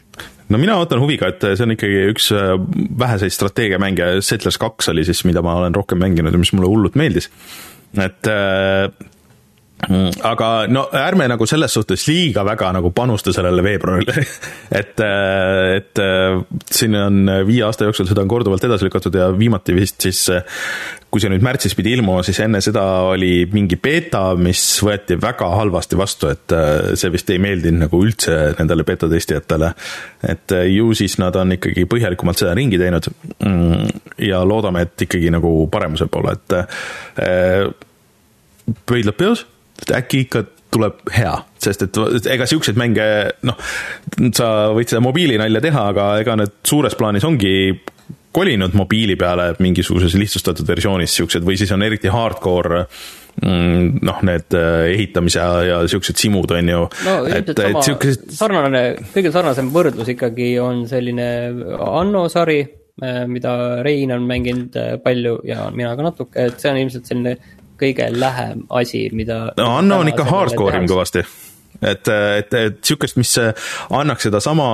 [0.50, 2.56] no mina ootan huviga, et see on ikkagi üks äh,
[3.00, 7.00] väheseid strateegiamänge, Settlers kaks oli siis, mida ma olen rohkem mänginud ja mis mulle hullult
[7.00, 7.30] meeldis.
[7.98, 8.90] et äh,
[9.90, 14.14] aga no ärme nagu selles suhtes liiga väga nagu panusta sellele veebruarile
[14.82, 16.38] et, äh, et äh,
[16.72, 20.22] siin on viie aasta jooksul seda on korduvalt edasi lükatud ja viimati vist siis,
[21.12, 25.50] kui see nüüd märtsis pidi ilmuma, siis enne seda oli mingi beeta, mis võeti väga
[25.58, 29.74] halvasti vastu, et äh, see vist ei meeldinud nagu üldse nendele beeta testijatele.
[30.30, 33.88] et ju siis nad on ikkagi põhjalikumalt seda ringi teinud mm,
[34.30, 36.50] ja loodame, et ikkagi nagu paremuse poole, et
[38.86, 39.46] pöidlad peos
[39.90, 43.06] äkki ikka tuleb hea sest et ega siukseid mänge,
[43.48, 43.58] noh,
[44.36, 47.54] sa võid seda mobiilinalja teha, aga ega need suures plaanis ongi
[48.32, 52.86] kolinud mobiili peale mingisuguses lihtsustatud versioonis siuksed või siis on eriti hardcore
[53.44, 56.84] mm, noh, need äh, ehitamise ja, ja siuksed simud on ju.
[57.08, 58.30] no ilmselt sama siukesed...
[58.40, 58.84] sarnane,
[59.16, 61.28] kõige sarnasem võrdlus ikkagi on selline
[61.78, 62.62] Anno sari,
[63.04, 67.12] äh, mida Rein on mänginud äh, palju ja mina ka natuke, et see on ilmselt
[67.12, 67.36] selline
[67.82, 71.26] kõige lähem asi, mida no Anno on ikka hardcore im kõvasti
[71.82, 73.32] et, et, et sihukest, mis
[73.90, 74.66] annaks sedasama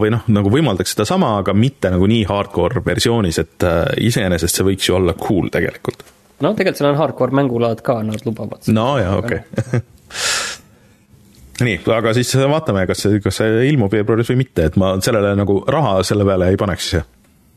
[0.00, 4.66] või noh, nagu võimaldaks sedasama, aga mitte nagu nii hardcore versioonis, et äh, iseenesest see
[4.66, 6.04] võiks ju olla cool tegelikult.
[6.40, 8.68] no tegelikult seal on hardcore mängulaad ka, nad lubavad.
[8.74, 9.84] no jaa, okei okay.
[11.66, 15.32] nii, aga siis vaatame, kas see, kas see ilmub veebruaris või mitte, et ma sellele
[15.38, 17.04] nagu raha selle peale ei paneks ise.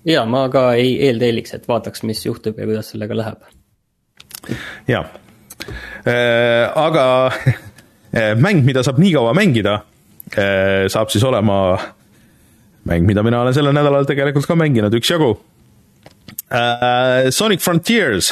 [0.08, 3.52] jaa, ma ka ei eeltelliks, et vaataks, mis juhtub ja kuidas sellega läheb.
[4.88, 5.06] Jaa
[6.08, 7.06] äh,, aga
[8.14, 9.80] Eh, mäng, mida saab nii kaua mängida,
[10.38, 11.58] eh, saab siis olema
[12.90, 15.34] mäng, mida mina olen sellel nädalal tegelikult ka mänginud üksjagu.
[17.34, 18.28] Sonic Frontiers,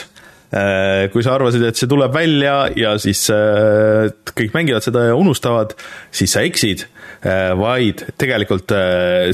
[1.13, 5.73] kui sa arvasid, et see tuleb välja ja siis kõik mängivad seda ja unustavad,
[6.13, 6.83] siis sa eksid,
[7.57, 8.73] vaid tegelikult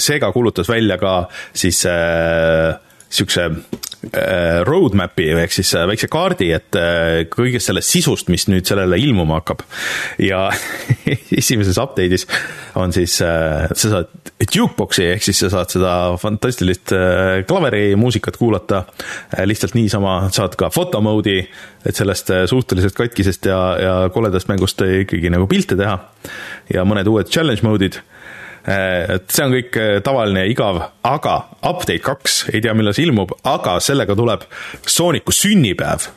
[0.03, 1.17] Sega kuulutas välja ka
[1.51, 3.86] siis niisuguse äh,
[4.67, 9.39] roadmap'i ehk siis äh, väikse kaardi, et äh, kõigest sellest sisust, mis nüüd sellele ilmuma
[9.41, 9.63] hakkab.
[10.21, 10.47] ja
[11.41, 12.27] esimeses update'is
[12.77, 14.11] on siis, sa saad
[14.53, 16.93] jukebox'i ehk siis sa saad seda fantastilist
[17.49, 18.83] klaverimuusikat kuulata
[19.49, 21.41] lihtsalt niisama, saad ka foto mode'i,
[21.87, 25.97] et sellest suhteliselt katkisest ja, ja koledast mängust ikkagi nagu pilte teha
[26.73, 28.16] ja mõned uued challenge mode'id Äh,
[28.67, 33.07] et see on kõik äh, tavaline ja igav, aga update kaks, ei tea, millal see
[33.07, 34.43] ilmub, aga sellega tuleb
[34.83, 36.09] Sooniku sünnipäev.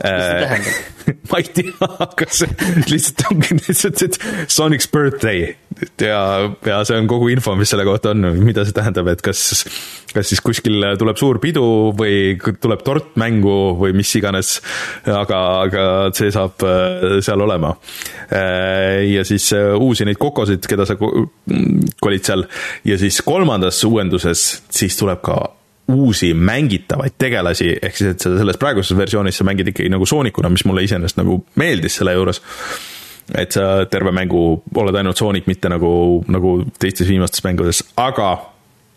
[0.00, 0.70] See äh,
[1.30, 2.44] ma ei tea, kas
[2.86, 5.50] lihtsalt ongi lihtsalt, et Sonic's birthday
[6.02, 6.20] ja,
[6.66, 9.64] ja see on kogu info, mis selle kohta on, mida see tähendab, et kas,
[10.14, 11.64] kas siis kuskil tuleb suur pidu
[11.96, 14.56] või tuleb tort mängu või mis iganes,
[15.06, 15.84] aga, aga
[16.16, 17.74] see saab äh, seal olema.
[18.28, 22.46] Äh, ja siis uusi neid kokosid, keda sa kolid seal
[22.88, 25.40] ja siis kolmandas uuenduses siis tuleb ka
[25.90, 30.64] uusi mängitavaid tegelasi, ehk siis, et selles praeguses versioonis sa mängid ikkagi nagu soonikuna, mis
[30.68, 32.42] mulle iseenesest nagu meeldis selle juures.
[33.38, 34.42] Et sa terve mängu
[34.74, 35.92] oled ainult soonik, mitte nagu,
[36.30, 38.34] nagu teistes viimastes mängudes, aga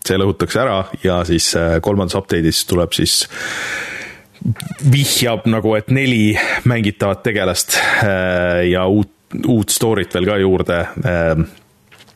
[0.04, 3.22] see lõhutakse ära ja siis äh, kolmandas update'is tuleb siis
[4.84, 6.34] vihjab nagu, et neli
[6.68, 9.12] mängitavat tegelast äh, ja uut,
[9.48, 10.80] uut story't veel ka juurde.
[11.04, 11.46] Äh,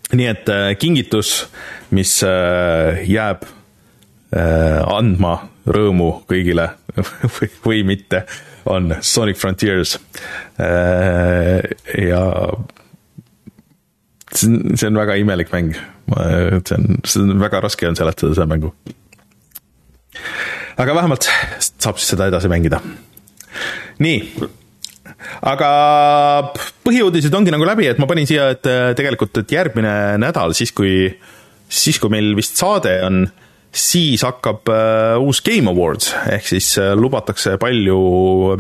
[0.09, 0.51] nii et
[0.81, 1.43] kingitus,
[1.93, 3.43] mis jääb
[4.29, 6.71] Äh, andma rõõmu kõigile
[7.37, 8.25] või, või mitte,
[8.69, 9.97] on Sonic Frontiers.
[10.61, 11.63] Äh,
[12.09, 12.23] ja
[14.35, 18.35] see on, see on väga imelik mäng, see on, see on väga raske on seletada
[18.35, 18.73] seda mängu.
[20.79, 21.27] aga vähemalt
[21.59, 22.81] saab siis seda edasi mängida.
[24.05, 24.21] nii,
[25.49, 25.71] aga
[26.87, 31.09] põhiuudised ongi nagu läbi, et ma panin siia, et tegelikult, et järgmine nädal, siis kui,
[31.69, 33.25] siis kui meil vist saade on
[33.75, 37.99] siis hakkab äh, uus Game Awards, ehk siis äh, lubatakse palju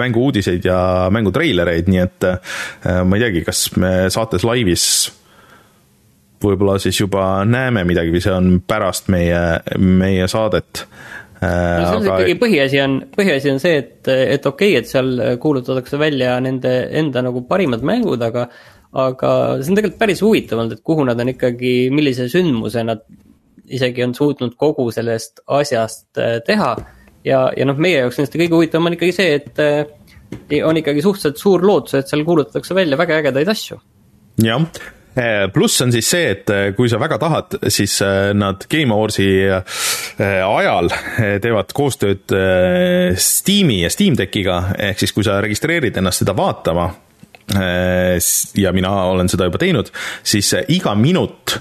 [0.00, 0.80] mängu-uudiseid ja
[1.14, 2.58] mängutreilereid, nii et äh,
[3.04, 4.88] ma ei teagi, kas me saates laivis
[6.42, 9.40] võib-olla siis juba näeme midagi või see on pärast meie,
[9.78, 10.84] meie saadet.
[11.38, 12.18] No selles aga...
[12.18, 16.72] ikkagi põhiasi on, põhiasi on see, et, et okei okay,, et seal kuulutatakse välja nende
[16.98, 18.48] enda nagu parimad mängud, aga
[18.98, 23.02] aga see on tegelikult päris huvitav olnud, et kuhu nad on ikkagi, millise sündmuse nad
[23.74, 26.74] isegi on suutnud kogu sellest asjast äh, teha.
[27.24, 31.02] ja, ja noh, meie jaoks kindlasti kõige huvitavam on ikkagi see, et äh, on ikkagi
[31.04, 33.80] suhteliselt suur lootus, et seal kuulutatakse välja väga ägedaid asju.
[34.44, 34.62] jah
[35.18, 37.98] äh, pluss on siis see, et kui sa väga tahad, siis
[38.38, 39.28] nad Game Awardsi
[40.18, 40.92] ajal
[41.42, 42.36] teevad koostööd
[43.18, 46.86] Steam'i ja Steam Deckiga, ehk siis kui sa registreerid ennast seda vaatama,
[47.48, 49.88] ja mina olen seda juba teinud,
[50.22, 51.56] siis iga minut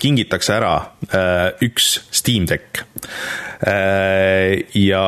[0.00, 0.76] kingitakse ära
[1.10, 2.84] äh, üks Steam Deck.
[3.60, 5.04] Äh, ja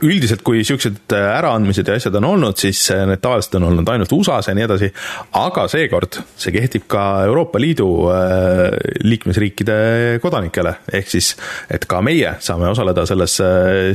[0.00, 4.48] üldiselt, kui niisugused äraandmised ja asjad on olnud, siis need tavaliselt on olnud ainult USA-s
[4.48, 4.88] ja nii edasi,
[5.36, 9.76] aga seekord see kehtib ka Euroopa Liidu äh, liikmesriikide
[10.24, 11.34] kodanikele, ehk siis
[11.68, 13.36] et ka meie saame osaleda selles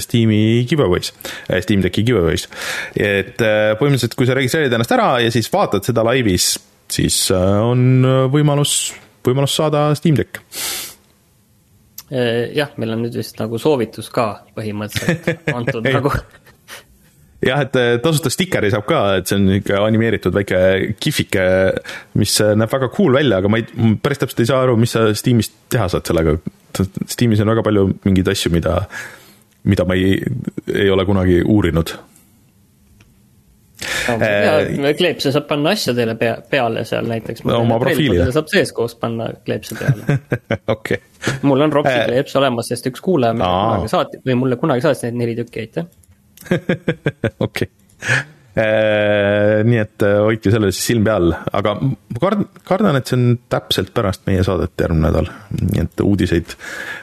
[0.06, 1.10] Steam'i giveaway's,
[1.66, 2.46] Steam Decki giveaway's.
[2.94, 6.52] et põhimõtteliselt, kui sa registreerid ennast ära ja siis vaatad seda laivis,
[6.94, 8.94] siis on võimalus
[9.28, 10.42] võimalus saada Steam Deck.
[12.12, 16.12] Äh, jah, meil on nüüd vist nagu soovitus ka põhimõtteliselt antud nagu
[17.50, 20.60] jah, et äh, tasuta stikeri saab ka, et see on niisugune animeeritud väike
[21.02, 21.46] kihvike,
[22.22, 24.94] mis äh, näeb väga cool välja, aga ma ei, päris täpselt ei saa aru, mis
[24.96, 26.38] sa Steamis teha saad sellega.
[27.10, 28.82] Steamis on väga palju mingeid asju, mida,
[29.66, 30.20] mida ma ei,
[30.74, 31.96] ei ole kunagi uurinud
[34.10, 37.46] no, kleepse saab panna asjadele pea, peale seal näiteks.
[37.58, 38.30] oma profiilile.
[38.36, 40.20] saab sees koos panna kleepse peale.
[40.76, 41.02] Okei.
[41.48, 45.08] mul on Ropsi kleeps olemas, sest üks kuulaja mulle kunagi saatis või mulle kunagi saatis
[45.08, 45.90] neid neli tükki, aitäh.
[47.48, 47.70] Okei.
[48.56, 53.26] Nii et äh, hoidke selle siis silm peal, aga ma kardan, kardan, et see on
[53.52, 55.28] täpselt pärast meie saadet järgmine nädal,
[55.60, 56.56] nii et uudiseid,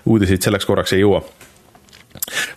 [0.08, 1.20] uudiseid selleks korraks ei jõua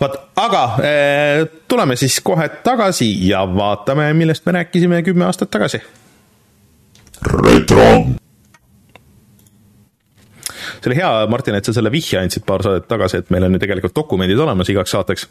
[0.01, 5.81] vot, aga äh, tuleme siis kohe tagasi ja vaatame, millest me rääkisime kümme aastat tagasi.
[7.25, 7.89] retro
[10.85, 13.57] see oli hea, Martin, et sa selle vihje andsid paar saadet tagasi, et meil on
[13.57, 15.27] ju tegelikult dokumendid olemas igaks saateks.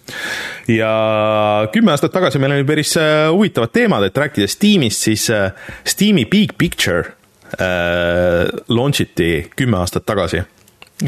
[0.75, 5.53] ja kümme aastat tagasi meil oli päris äh, huvitavad teemad, et rääkides Steamist, siis äh,
[5.87, 7.15] Steam'i Big Picture
[7.55, 10.43] äh, launch iti kümme aastat tagasi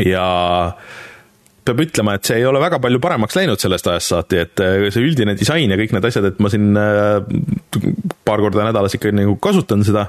[0.04, 0.26] ja
[1.66, 4.86] peab ütlema, et see ei ole väga palju paremaks läinud sellest ajast saati, et äh,
[4.94, 6.70] see üldine disain ja kõik need asjad, et ma siin
[8.26, 10.08] paar korda nädalas ikka nagu kasutan seda,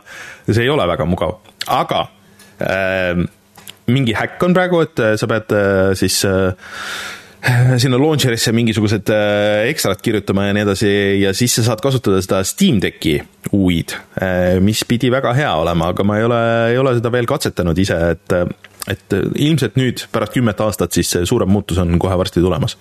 [0.49, 1.39] see ei ole väga mugav,
[1.79, 2.05] aga
[2.61, 3.27] äh,
[3.91, 6.51] mingi häkk on praegu, et äh, sa pead äh, siis äh,
[7.81, 9.11] sinna launcher'isse mingisugused
[9.69, 10.89] ekstrad kirjutama ja nii edasi
[11.21, 13.13] ja siis sa saad kasutada seda Steam Decki
[13.53, 13.93] UI-d,
[14.65, 16.39] mis pidi väga hea olema, aga ma ei ole,
[16.73, 18.35] ei ole seda veel katsetanud ise, et
[18.91, 22.77] et ilmselt nüüd pärast kümmet aastat siis see suurem muutus on kohe varsti tulemas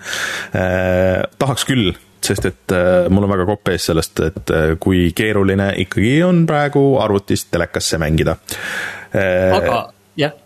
[0.55, 1.23] eh,.
[1.39, 1.93] tahaks küll,
[2.25, 6.89] sest et eh, mul on väga kopp ees sellest, et kui keeruline ikkagi on praegu
[7.03, 8.39] arvutist telekasse mängida
[9.13, 9.53] eh,.
[9.57, 9.85] aga
[10.17, 10.43] jah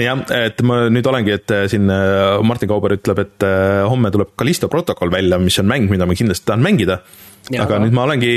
[0.00, 4.12] jah, et ma nüüd olengi, et äh, siin äh, Martin Kauber ütleb, et äh, homme
[4.14, 7.02] tuleb Callisto protokoll välja, mis on mäng, mida ma kindlasti tahan mängida.
[7.50, 8.32] Aga nüüd ma olengi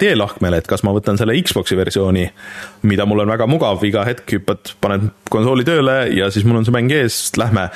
[0.00, 2.22] teelahkmel, et kas ma võtan selle Xbox'i versiooni,
[2.86, 6.68] mida mul on väga mugav, iga hetk hüppad, paned konsooli tööle ja siis mul on
[6.68, 7.66] see mäng ees, lähme.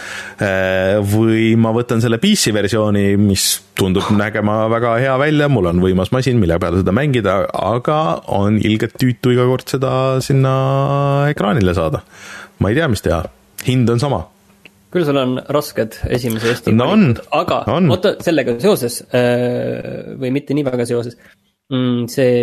[1.11, 6.14] või ma võtan selle PC versiooni, mis tundub nägema väga hea välja, mul on võimas
[6.14, 9.92] masin, mille peal seda mängida, aga on ilgelt tüütu iga kord seda
[10.24, 10.54] sinna
[11.33, 12.04] ekraanile saada.
[12.61, 13.24] Ma ei tea, mis teha,
[13.66, 14.26] hind on sama
[14.90, 20.57] küll sul on rasked esimese Eesti no valikud, aga oota, sellega seoses äh, või mitte
[20.57, 21.16] nii väga seoses,
[21.72, 22.35] mm, see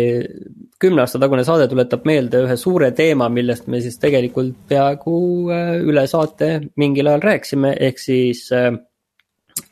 [0.80, 5.18] kümne aasta tagune saade tuletab meelde ühe suure teema, millest me siis tegelikult peaaegu
[5.54, 8.72] äh, üle saate mingil ajal rääkisime, ehk siis äh,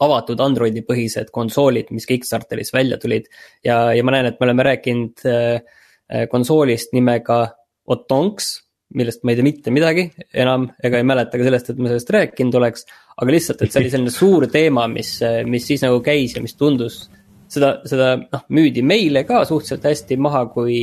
[0.02, 3.30] avatud Androidi põhised konsoolid, mis Kickstarteris välja tulid.
[3.64, 5.22] ja, ja ma näen, et me oleme rääkinud
[6.30, 7.38] konsoolist nimega
[7.90, 11.90] Otonks millest ma ei tea mitte midagi enam ega ei mäleta ka sellest, et ma
[11.90, 12.86] sellest rääkinud oleks.
[13.16, 15.18] aga lihtsalt, et see oli selline suur teema, mis,
[15.48, 17.06] mis siis nagu käis ja mis tundus,
[17.50, 20.80] seda, seda noh, müüdi meile ka suhteliselt hästi maha kui,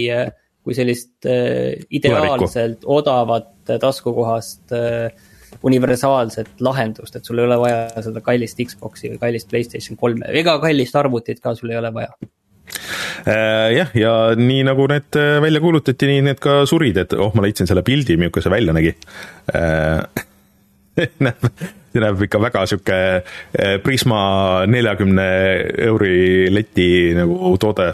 [0.64, 5.30] kui sellist äh, ideaalselt odavat taskukohast äh,
[5.64, 10.58] universaalset lahendust, et sul ei ole vaja seda kallist Xbox'i või kallist Playstation kolme, ega
[10.64, 12.12] kallist arvutit ka sul ei ole vaja
[13.78, 17.46] jah, ja nii nagu need äh, välja kuulutati, nii need ka surid, et oh, ma
[17.46, 18.94] leidsin selle pildi, milline see välja nägi.
[19.56, 20.04] Äh,
[21.26, 21.50] näeb,
[21.98, 22.98] näeb ikka väga sihuke
[23.84, 24.22] Prisma
[24.70, 25.28] neljakümne
[25.88, 27.92] euri leti nagu toode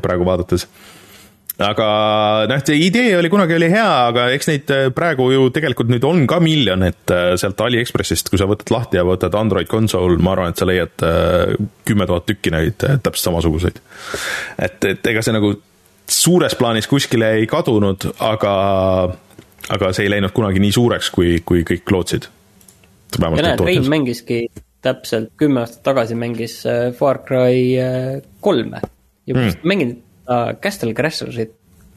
[0.00, 0.64] praegu vaadates
[1.62, 1.88] aga
[2.50, 6.06] noh, see idee oli kunagi oli hea, aga eks neid äh, praegu ju tegelikult nüüd
[6.08, 10.18] on ka miljon, et äh, sealt Aliekspressist, kui sa võtad lahti ja võtad Android console,
[10.18, 11.54] ma arvan, et sa leiad äh,
[11.86, 13.78] kümme tuhat tükki neid täpselt samasuguseid.
[14.58, 15.54] et, et ega see nagu
[16.10, 18.54] suures plaanis kuskile ei kadunud, aga,
[19.76, 22.26] aga see ei läinud kunagi nii suureks, kui, kui kõik lootsid.
[23.20, 24.48] ja näed, Rein mängiski
[24.84, 26.58] täpselt kümme aastat tagasi mängis
[26.98, 27.78] Far Cry
[28.44, 28.82] kolme
[29.24, 29.62] ja mm.
[29.64, 31.54] mänginud uh, Castle Crashersit.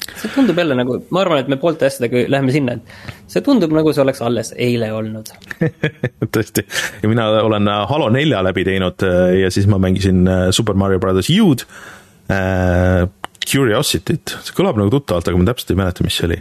[0.07, 3.73] see tundub jälle nagu, ma arvan, et me poolte asjadega läheme sinna, et see tundub
[3.75, 5.31] nagu see oleks alles eile olnud.
[6.33, 6.63] Tõesti,
[7.01, 11.01] ja mina olen Halo nelja läbi teinud äh, ja siis ma mängisin äh, Super Mario
[11.03, 11.65] Brothers U-d
[12.31, 13.07] äh,,
[13.47, 16.39] Curiosity't, see kõlab nagu tuttavalt, aga ma täpselt ei mäleta, mis see oli.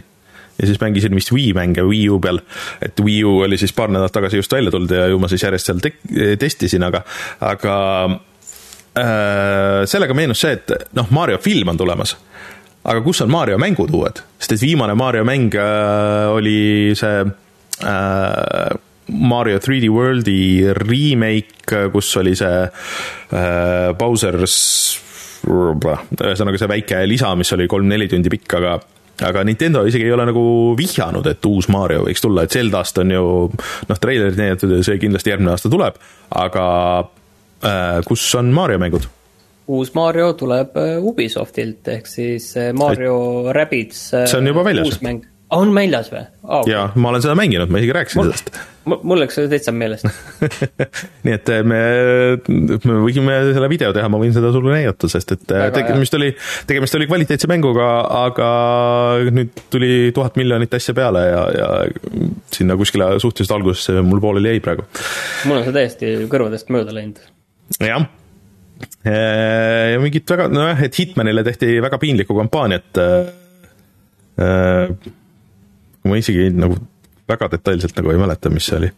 [0.57, 2.41] Ja siis mängisin vist Wii mänge Wii U peal,
[2.83, 5.43] et Wii U oli siis paar nädalat tagasi just välja tulnud ja ju ma siis
[5.43, 5.93] järjest seal te
[6.41, 7.03] testisin, aga,
[7.45, 7.75] aga
[8.07, 8.26] Äh,
[8.97, 12.15] sellega meenus see, et noh, Mario film on tulemas,
[12.87, 17.23] aga kus on Mario mängud uued, sest et viimane Mario mäng äh, oli see
[17.83, 18.75] äh,
[19.07, 24.59] Mario 3D Worldi remake, kus oli see äh, Bowser's,
[25.47, 28.77] ühesõnaga see väike lisa, mis oli kolm-neli tundi pikk, aga
[29.27, 30.41] aga Nintendo isegi ei ole nagu
[30.77, 34.99] vihjanud, et uus Mario võiks tulla, et Zeldast on ju noh, treilerid näidatud ja see
[35.01, 35.97] kindlasti järgmine aasta tuleb,
[36.37, 36.65] aga
[36.99, 37.16] äh,
[38.07, 39.07] kus on Mario mängud?
[39.67, 44.09] uus Mario tuleb äh, Ubisoftilt ehk siis äh, Mario Rabbids.
[44.13, 44.99] see on juba väljas.
[45.51, 46.61] on väljas või oh,?
[46.61, 46.73] Okay.
[46.73, 48.61] jaa, ma olen seda mänginud, ma isegi rääkisin mul, sellest.
[49.11, 50.07] mul läks see täitsa meelest
[51.27, 51.81] nii et me,
[52.47, 56.21] me võime selle video teha, ma võin seda sulle näidata, sest et Väga tegemist hea.
[56.21, 56.33] oli,
[56.71, 57.91] tegemist oli kvaliteetse mänguga,
[58.23, 58.51] aga
[59.27, 61.71] nüüd tuli tuhat miljonit asja peale ja, ja
[62.55, 64.87] sinna kuskile suhteliselt algusesse mul pooleli jäi praegu.
[65.43, 67.19] mul on see täiesti kõrvadest mööda läinud.
[67.79, 68.07] Jah
[69.07, 73.27] ja mingit väga, nojah, et Hitmanile tehti väga piinlikku kampaaniat äh,.
[76.07, 76.77] ma isegi nagu
[77.27, 78.89] väga detailselt nagu ei mäleta, mis see oli.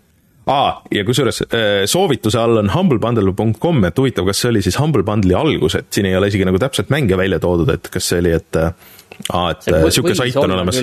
[0.49, 1.43] aa, ja kusjuures
[1.89, 6.09] soovituse all on humblebundle.com, et huvitav, kas see oli siis Humble Bundle'i algus, et siin
[6.09, 9.69] ei ole isegi nagu täpselt mänge välja toodud, et kas see oli, et aa, et
[9.73, 10.81] niisugune sait on olemas.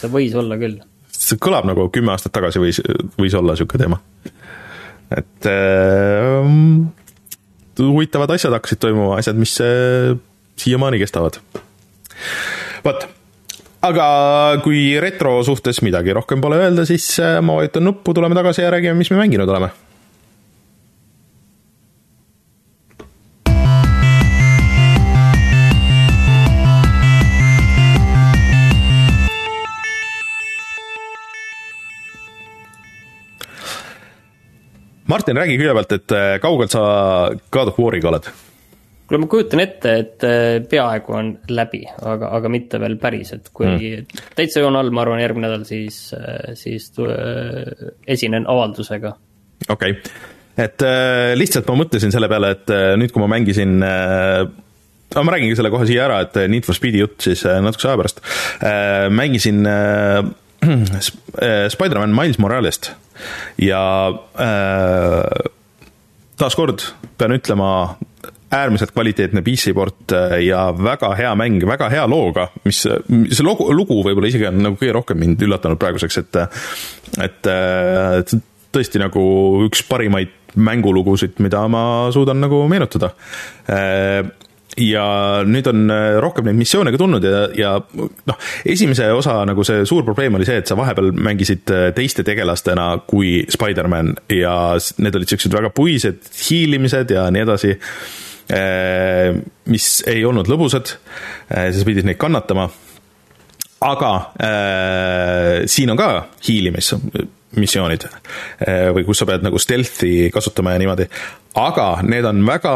[0.00, 0.80] see võis olla küll.
[1.14, 2.82] see kõlab nagu kümme aastat tagasi võis,
[3.18, 4.00] võis olla niisugune teema.
[5.20, 6.99] et äh,
[7.80, 10.16] huvitavad asjad hakkasid toimuma, asjad, mis äh,
[10.60, 11.40] siiamaani kestavad.
[12.84, 13.06] vot,
[13.86, 14.08] aga
[14.64, 18.74] kui retro suhtes midagi rohkem pole öelda, siis äh, ma vajutan nuppu, tuleme tagasi ja
[18.74, 19.70] räägime, mis me mänginud oleme
[35.10, 36.80] Martin, räägi kõigepealt, et äh, kaugel sa
[37.52, 38.30] God of War'iga oled?
[39.10, 43.48] kuule, ma kujutan ette, et äh, peaaegu on läbi, aga, aga mitte veel päris, et
[43.50, 44.20] kui mm.
[44.38, 46.92] täitsa joone all, ma arvan, järgmine nädal, siis, äh, siis
[48.06, 49.16] esinen avaldusega.
[49.66, 50.12] okei okay.,
[50.60, 50.82] et
[51.40, 55.86] lihtsalt ma mõtlesin selle peale, et nüüd, kui ma mängisin aga ma räägingi selle kohe
[55.88, 58.20] siia ära, et Need for Speedi jutt siis natukese aja pärast
[59.16, 59.64] mängisin
[61.74, 62.90] Spider-man Miles Moralest
[63.62, 63.82] ja
[64.40, 65.50] äh,
[66.40, 66.84] taaskord
[67.20, 67.70] pean ütlema,
[68.50, 74.00] äärmiselt kvaliteetne PC-port äh, ja väga hea mäng, väga hea looga, mis, see lugu, lugu
[74.06, 76.40] võib-olla isegi on nagu kõige rohkem mind üllatanud praeguseks, et
[77.20, 78.36] et, et
[78.70, 79.22] tõesti nagu
[79.66, 81.82] üks parimaid mängulugusid, mida ma
[82.14, 83.12] suudan nagu meenutada.
[83.70, 84.24] Äh,
[84.78, 85.04] ja
[85.46, 87.72] nüüd on äh, rohkem neid missioone ka tulnud ja, ja
[88.30, 92.24] noh, esimese osa nagu see suur probleem oli see, et sa vahepeal mängisid äh, teiste
[92.26, 94.54] tegelastena kui Spider-man ja
[95.02, 97.74] need olid niisugused väga puised hiilimised ja nii edasi,
[98.54, 99.40] äh,
[99.70, 100.94] mis ei olnud lõbusad,
[101.50, 102.68] sa pidid neid kannatama,
[103.86, 104.12] aga
[105.70, 106.08] siin on ka
[106.46, 106.92] hiilimis
[107.58, 108.04] missioonid
[108.94, 111.08] või kus sa pead nagu stealth'i kasutama ja niimoodi,
[111.58, 112.74] aga need on väga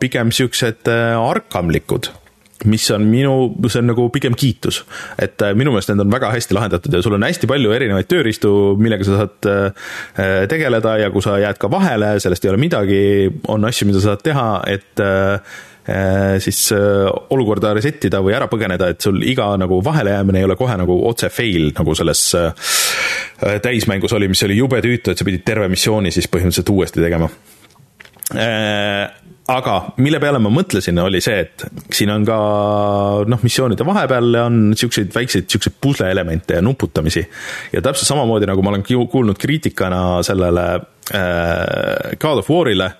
[0.00, 2.10] pigem siuksed äh, arkamlikud
[2.66, 4.80] mis on minu, see on nagu pigem kiitus.
[5.22, 8.08] et äh, minu meelest need on väga hästi lahendatud ja sul on hästi palju erinevaid
[8.10, 9.86] tööriistu, millega sa saad äh,
[10.50, 13.00] tegeleda ja kui sa jääd ka vahele, sellest ei ole midagi,
[13.52, 15.04] on asju, mida sa saad teha, et
[16.42, 20.74] siis olukorda reset ida või ära põgeneda, et sul iga nagu vahelejäämine ei ole kohe
[20.80, 22.24] nagu otse fail, nagu selles
[23.62, 27.30] täismängus oli, mis oli jube tüütu, et sa pidid terve missiooni siis põhimõtteliselt uuesti tegema
[28.34, 29.06] Äh,
[29.46, 31.62] aga mille peale ma mõtlesin, oli see, et
[31.94, 32.38] siin on ka
[33.30, 37.22] noh, missioonide vahepeal on niisuguseid väikseid niisuguseid pusleelemente ja nuputamisi.
[37.72, 40.66] ja täpselt samamoodi, nagu ma olen kuulnud kriitikana sellele
[41.14, 42.90] äh, God of War'ile,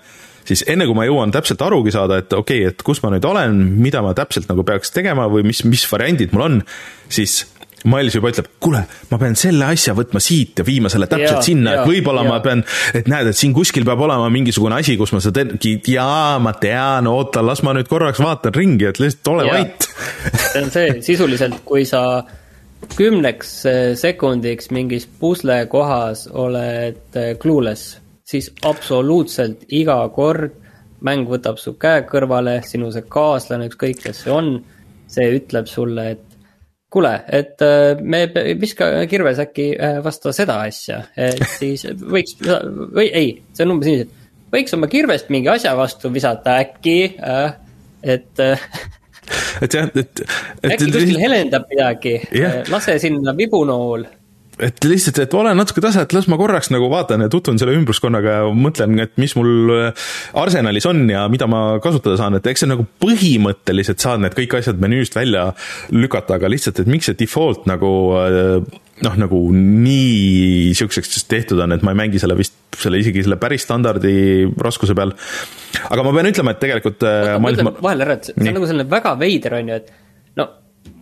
[0.47, 3.27] siis enne kui ma jõuan täpselt arugi saada, et okei okay,, et kus ma nüüd
[3.27, 6.59] olen, mida ma täpselt nagu peaks tegema või mis, mis variandid mul on,
[7.11, 7.43] siis
[7.85, 8.79] Miles juba ütleb, kuule,
[9.11, 12.39] ma pean selle asja võtma siit ja viima selle täpselt ja, sinna, et võib-olla ma
[12.43, 12.63] pean,
[12.97, 16.55] et näed, et siin kuskil peab olema mingisugune asi, kus ma seda teen, jaa, ma
[16.57, 19.59] tean, oota, las ma nüüd korraks vaatan ringi, et lihtsalt ole ja.
[19.59, 19.87] vait.
[20.47, 22.01] See on see, sisuliselt, kui sa
[22.97, 30.55] kümneks eh, sekundiks mingis pusle kohas oled eh, clueless, siis absoluutselt iga kord
[31.05, 34.55] mäng võtab su käe kõrvale, sinu see kaaslane, ükskõik kes see on,
[35.11, 36.37] see ütleb sulle, et
[36.93, 38.25] kuule, et äh, me
[38.59, 42.37] viska kirves äkki äh, vastu seda asja, et siis võiks,
[42.95, 46.99] või ei, see on umbes niiviisi, et võiks oma kirvest mingi asja vastu visata äkki,
[47.21, 47.51] äh,
[48.03, 48.45] et
[49.61, 50.21] et jah, et, et.
[50.71, 54.05] äkki kuskil helendab midagi yeah., lase sinna vibunool
[54.63, 57.75] et lihtsalt, et ole natuke tasa, et las ma korraks nagu vaatan ja tutvun selle
[57.77, 62.49] ümbruskonnaga ja mõtlen, et mis mul äh, arsenalis on ja mida ma kasutada saan, et
[62.49, 65.51] eks see nagu põhimõtteliselt saad need kõik asjad menüüst välja
[65.93, 71.75] lükata, aga lihtsalt, et miks see default nagu äh, noh, nagu nii siukseks tehtud on,
[71.75, 75.13] et ma ei mängi selle vist, selle isegi selle päris standardi raskuse peal.
[75.85, 77.05] aga ma pean ütlema, et tegelikult.
[77.05, 77.37] Äh,
[77.77, 79.95] vahele ära, et see on nagu selline väga veider on ju, et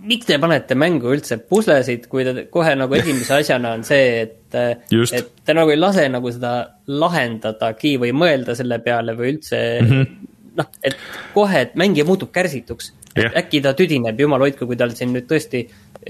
[0.06, 4.60] miks te panete mängu üldse puslesid, kui te kohe nagu esimese asjana on see, et,
[4.60, 6.56] et te nagu ei lase nagu seda
[6.88, 10.30] lahendadagi või mõelda selle peale või üldse mm -hmm.
[10.62, 11.00] noh, et
[11.34, 12.94] kohe, et mängija muutub kärsituks.
[13.16, 13.32] Jah.
[13.40, 15.62] äkki ta tüdineb, jumal hoidku, kui tal siin nüüd tõesti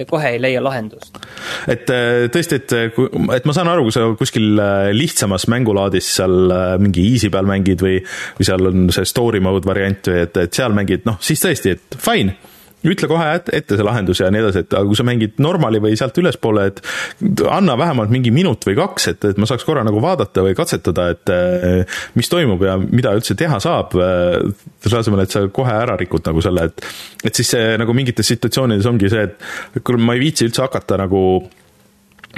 [0.09, 1.19] kohe ei leia lahendust.
[1.69, 6.09] et äh, tõesti, et, kui- et ma saan aru, kui sa kuskil äh, lihtsamas mängulaadis
[6.15, 7.99] seal äh, mingi easy peal mängid või,
[8.39, 11.77] või seal on see story mode variant või et, et seal mängid, noh, siis tõesti,
[11.77, 12.33] et fine
[12.91, 15.97] ütle kohe ette, see lahendus ja nii edasi, et aga kui sa mängid normali või
[15.99, 16.81] sealt ülespoole, et
[17.51, 21.09] anna vähemalt mingi minut või kaks, et, et ma saaks korra nagu vaadata või katsetada,
[21.15, 24.39] et eh, mis toimub ja mida üldse teha saab, eh,
[24.86, 26.88] selle asemel, et sa kohe ära rikud nagu selle, et
[27.25, 30.99] et siis see nagu mingites situatsioonides ongi see, et kuule, ma ei viitsi üldse hakata
[31.01, 31.21] nagu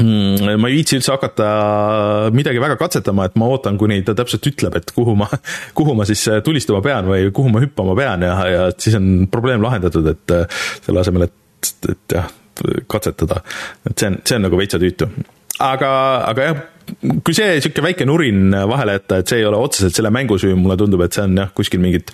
[0.02, 1.48] ma ei viitsi üldse hakata
[2.36, 5.30] midagi väga katsetama, et ma ootan, kuni ta täpselt ütleb, et kuhu ma,
[5.78, 9.64] kuhu ma siis tulistama pean või kuhu ma hüppama pean ja, ja siis on probleem
[9.66, 12.30] lahendatud, et äh, selle asemel, et, et jah,
[12.90, 13.42] katsetada.
[13.90, 15.10] et see on, see on nagu veitsa tüütu.
[15.66, 15.92] aga,
[16.30, 16.64] aga jah,
[17.26, 20.56] kui see niisugune väike nurin vahele jätta, et see ei ole otseselt selle mängu süü,
[20.60, 22.14] mulle tundub, et see on jah, kuskil mingid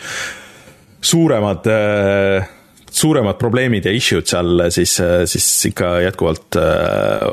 [1.04, 2.52] suuremad äh,
[2.94, 4.96] suuremad probleemid ja issue'd seal, siis,
[5.30, 7.26] siis ikka jätkuvalt äh,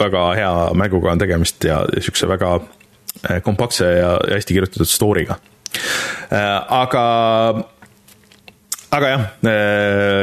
[0.00, 5.38] väga hea mänguga on tegemist ja niisuguse väga äh, kompaktse ja, ja hästi kirjutatud story'ga.
[6.68, 7.04] aga,
[8.96, 9.24] aga jah,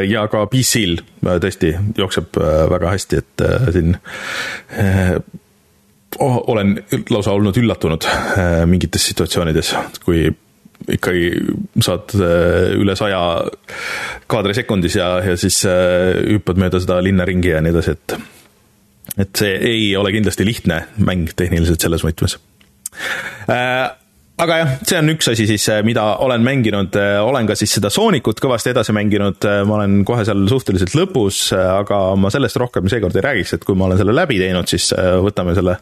[0.09, 2.39] ja ka PC-l tõesti jookseb
[2.71, 3.43] väga hästi, et
[3.75, 3.93] siin
[6.19, 6.79] oh, olen
[7.13, 8.09] lausa olnud üllatunud
[8.71, 10.25] mingites situatsioonides, kui
[10.91, 11.31] ikkagi
[11.81, 12.13] saad
[12.77, 13.19] üle saja
[14.31, 18.17] kaadri sekundis ja, ja siis hüppad mööda seda linna ringi ja nii edasi, et
[19.21, 22.37] et see ei ole kindlasti lihtne mäng tehniliselt selles võtmes.
[23.47, 28.41] aga jah, see on üks asi siis, mida olen mänginud, olen ka siis seda Soonikut
[28.43, 33.27] kõvasti edasi mänginud, ma olen kohe seal suhteliselt lõpus, aga ma sellest rohkem seekord ei
[33.29, 34.91] räägiks, et kui ma olen selle läbi teinud, siis
[35.23, 35.77] võtame selle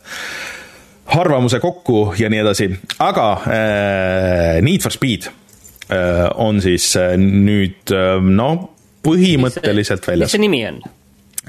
[1.06, 2.70] arvamuse kokku ja nii edasi,
[3.04, 8.70] aga äh, Need for Speed äh, on siis äh, nüüd äh, noh,
[9.04, 10.30] põhimõtteliselt väljas.
[10.30, 10.82] mis see nimi on?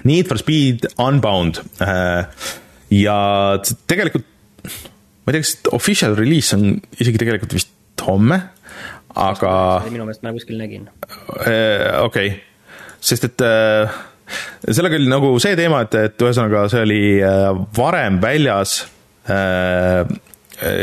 [0.05, 2.27] Need for Speed Unbound äh,
[2.95, 3.19] ja
[3.87, 4.27] tegelikult
[5.25, 7.71] ma ei tea, kas official release on isegi tegelikult vist
[8.05, 8.41] homme,
[9.15, 9.53] aga
[9.87, 10.89] minu meelest ma kuskil nägin.
[11.47, 12.35] äh, okei okay.,
[13.05, 13.95] sest et äh,
[14.69, 18.83] sellega oli nagu see teema, et, et ühesõnaga see oli äh, varem väljas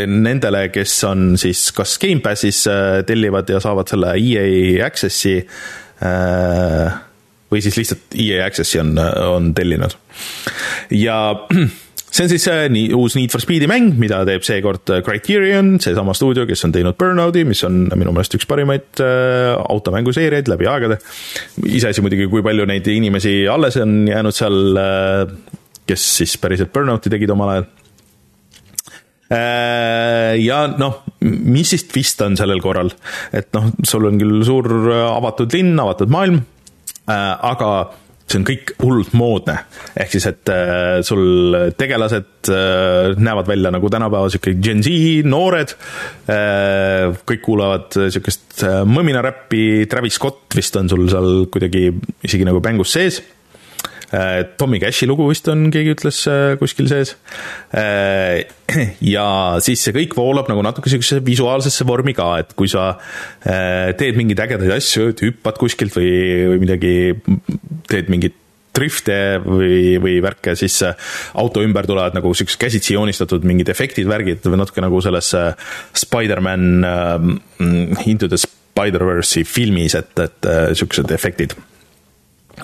[0.06, 6.98] nendele, kes on siis kas Gamepassis äh, tellivad ja saavad selle EA Access'i äh,
[7.52, 9.96] või siis lihtsalt EA Access'i on, on tellinud.
[10.98, 11.18] ja
[12.12, 16.16] see on siis äh, nii, uus Need for Speedi mäng, mida teeb seekord Criterion, seesama
[16.18, 21.00] stuudio, kes on teinud Burnouti, mis on minu meelest üks parimaid äh, automänguseeriaid läbi aegade.
[21.72, 25.38] iseasi muidugi, kui palju neid inimesi alles on jäänud seal äh,,
[25.88, 27.81] kes siis päriselt Burnouti tegid omal ajal Äh,
[29.32, 32.92] ja noh, mis siis twist on sellel korral,
[33.36, 36.42] et noh, sul on küll suur avatud linn, avatud maailm,
[37.08, 37.72] äh, aga
[38.32, 39.58] see on kõik hullult moodne.
[40.00, 42.52] ehk siis, et äh, sul tegelased
[43.22, 45.76] näevad välja nagu tänapäeval sihuke Gen Z noored,
[47.28, 51.90] kõik kuulavad sihukest mõminaräppi, Travis Scott vist on sul seal kuidagi
[52.26, 53.22] isegi nagu mängus sees
[54.60, 56.18] Tommy Cashi lugu vist on, keegi ütles
[56.60, 57.16] kuskil sees.
[59.16, 59.26] ja
[59.64, 62.94] siis see kõik voolab nagu natuke sihukesesse visuaalsesse vormi ka, et kui sa
[63.44, 66.12] teed mingeid ägedaid asju, et hüppad kuskilt või,
[66.52, 66.94] või midagi,
[67.92, 68.38] teed mingit
[68.76, 70.78] drifte või, või värke, siis
[71.40, 75.34] auto ümber tulevad nagu siuksed käsitsi joonistatud mingid efektid, värgid, natuke nagu selles
[76.04, 80.50] Spider-man uh, Into the Spider-verse'i filmis, et, et
[80.80, 81.58] siuksed efektid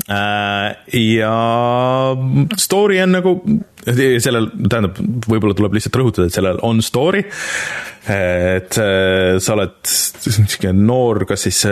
[0.06, 1.34] ja
[2.60, 3.34] story on nagu,
[4.24, 7.24] sellel, tähendab, võib-olla tuleb lihtsalt rõhutada, et sellel on story.
[8.08, 11.64] et sa oled niisugune noor, kas siis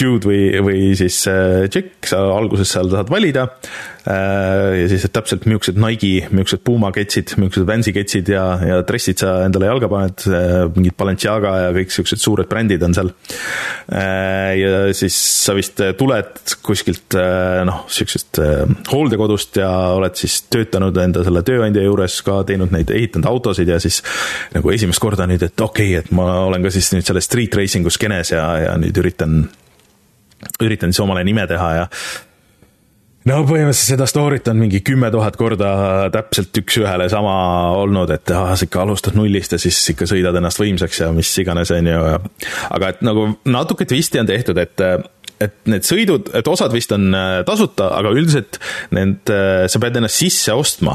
[0.00, 3.46] dude või, või siis tšikk, sa alguses seal saad valida.
[4.04, 9.22] ja siis, et täpselt millised Nike'i, millised Puma ketsid, millised Vansi ketsid ja, ja dressid
[9.22, 10.26] sa endale jalga paned,
[10.74, 13.12] mingid Balenciaga ja kõik siuksed suured brändid on seal.
[13.88, 15.16] ja siis
[15.46, 17.16] sa vist tuled kuskilt
[17.64, 18.42] noh, siuksest
[18.90, 23.80] hooldekodust ja oled siis töötanud enda selle tööandja juures ka teinud neid, ehitanud autosid ja
[23.82, 24.02] siis
[24.54, 27.56] nagu esimest korda nüüd, et okei okay,, et ma olen ka siis nüüd selles street
[27.56, 29.44] racing'u skeenes ja, ja nüüd üritan
[30.62, 31.86] üritan siis omale nime teha ja
[33.30, 35.70] no põhimõtteliselt seda story't on mingi kümme tuhat korda
[36.14, 37.36] täpselt üks-ühele sama
[37.80, 41.32] olnud, et ah, sa ikka alustad nullist ja siis ikka sõidad ennast võimsaks ja mis
[41.40, 42.04] iganes, on ju.
[42.76, 44.86] aga et nagu natuke twisti on tehtud, et
[45.42, 47.10] et need sõidud, et osad vist on
[47.44, 48.60] tasuta, aga üldiselt
[48.94, 50.94] need, sa pead ennast sisse ostma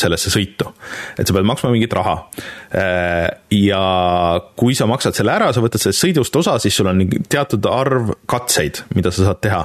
[0.00, 0.72] sellesse sõitu.
[1.18, 2.16] et sa pead maksma mingit raha.
[3.54, 3.84] ja
[4.56, 8.14] kui sa maksad selle ära, sa võtad sellest sõidust osa, siis sul on teatud arv
[8.30, 9.62] katseid, mida sa saad teha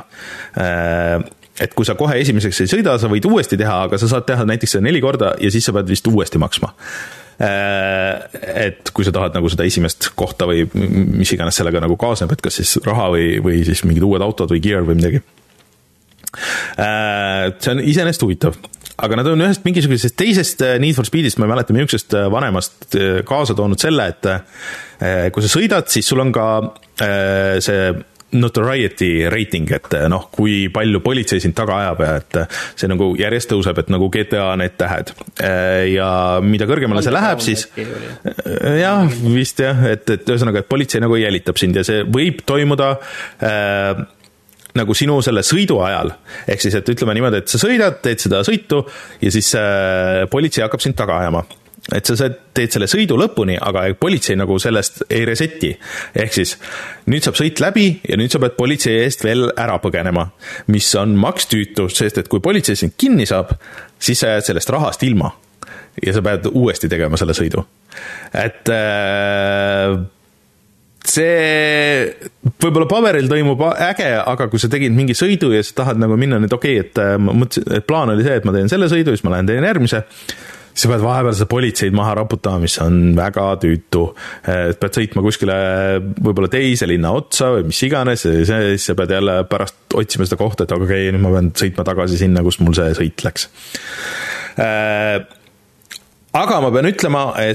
[1.60, 4.46] et kui sa kohe esimeseks ei sõida, sa võid uuesti teha, aga sa saad teha
[4.48, 6.72] näiteks seda neli korda ja siis sa pead vist uuesti maksma.
[7.40, 12.44] Et kui sa tahad nagu seda esimest kohta või mis iganes sellega nagu kaasneb, et
[12.44, 15.24] kas siis raha või, või siis mingid uued autod või gear või midagi.
[16.30, 18.58] See on iseenesest huvitav,
[19.04, 22.28] aga nad on ühest mingisugusest teisest äh, Need for Speedist, ma ei mäleta, millisest äh,
[22.32, 24.32] vanemast äh, kaasa toonud selle, et
[25.32, 26.46] kui sa sõidad, siis sul on ka
[27.00, 27.84] see
[28.36, 32.40] notoriety rating, et noh, kui palju politsei sind taga ajab ja et
[32.76, 35.14] see nagu järjest tõuseb, et nagu GTA need tähed.
[35.94, 36.10] ja
[36.44, 37.64] mida kõrgemale see läheb, siis
[38.84, 42.98] jah, vist jah, et, et ühesõnaga, et politsei nagu jälitab sind ja see võib toimuda
[43.40, 44.04] äh,
[44.78, 46.12] nagu sinu selle sõidu ajal,
[46.48, 48.84] ehk siis, et ütleme niimoodi, et sa sõidad, teed seda sõitu
[49.22, 51.46] ja siis äh, politsei hakkab sind taga ajama
[51.96, 55.72] et sa teed selle sõidu lõpuni, aga politsei nagu sellest ei reset'i.
[56.16, 56.56] ehk siis
[57.10, 60.28] nüüd saab sõit läbi ja nüüd sa pead politsei eest veel ära põgenema,
[60.68, 63.56] mis on makstüütu, sest et kui politsei sind kinni saab,
[64.00, 65.32] siis sa jääd sellest rahast ilma.
[66.06, 67.66] ja sa pead uuesti tegema selle sõidu.
[68.34, 69.98] et äh,
[71.10, 72.30] see
[72.60, 76.40] võib-olla paberil toimub äge, aga kui sa tegid mingi sõidu ja sa tahad nagu minna
[76.42, 78.90] nüüd okei okay,, et äh, ma mõtlesin, et plaan oli see, et ma teen selle
[78.92, 80.04] sõidu, siis ma lähen teen järgmise,
[80.80, 84.04] sa pead vahepeal seda politseid maha raputama, mis on väga tüütu.
[84.48, 85.58] et pead sõitma kuskile
[86.20, 90.40] võib-olla teise linna otsa või mis iganes ja siis sa pead jälle pärast otsima seda
[90.40, 93.50] kohta, et okei okay,, nüüd ma pean sõitma tagasi sinna, kus mul see sõit läks
[94.62, 95.18] äh,
[96.38, 97.52] aga ma pean ütlema, äh,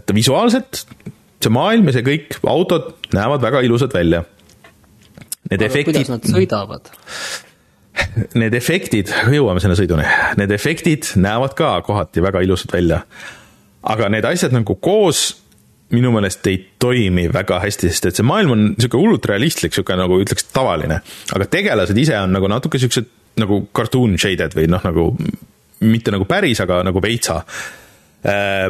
[0.00, 0.84] et visuaalselt
[1.40, 4.24] see maailm ja see kõik, autod näevad väga ilusad välja.
[5.50, 5.94] Need aga efektid.
[5.94, 6.90] kuidas nad sõidavad?
[8.38, 10.06] Need efektid, jõuame sinna sõiduni,
[10.40, 13.04] need efektid näevad ka kohati väga ilusad välja.
[13.82, 15.40] aga need asjad nagu koos
[15.90, 20.04] minu meelest ei toimi väga hästi, sest et see maailm on niisugune hullult realistlik, niisugune
[20.04, 21.00] nagu ütleks tavaline.
[21.34, 23.08] aga tegelased ise on nagu natuke niisugused
[23.40, 25.10] nagu cartoon shaded või noh, nagu
[25.80, 28.68] mitte nagu päris, aga nagu veitsa äh,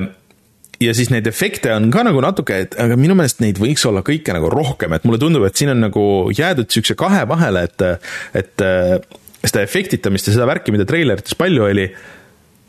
[0.80, 4.02] ja siis neid efekte on ka nagu natuke, et aga minu meelest neid võiks olla
[4.06, 6.04] kõike nagu rohkem, et mulle tundub, et siin on nagu
[6.36, 7.84] jäädud niisuguse kahe vahele, et,
[8.40, 8.64] et
[9.44, 11.86] seda efektitamist ja seda värki, mida treilerites palju oli,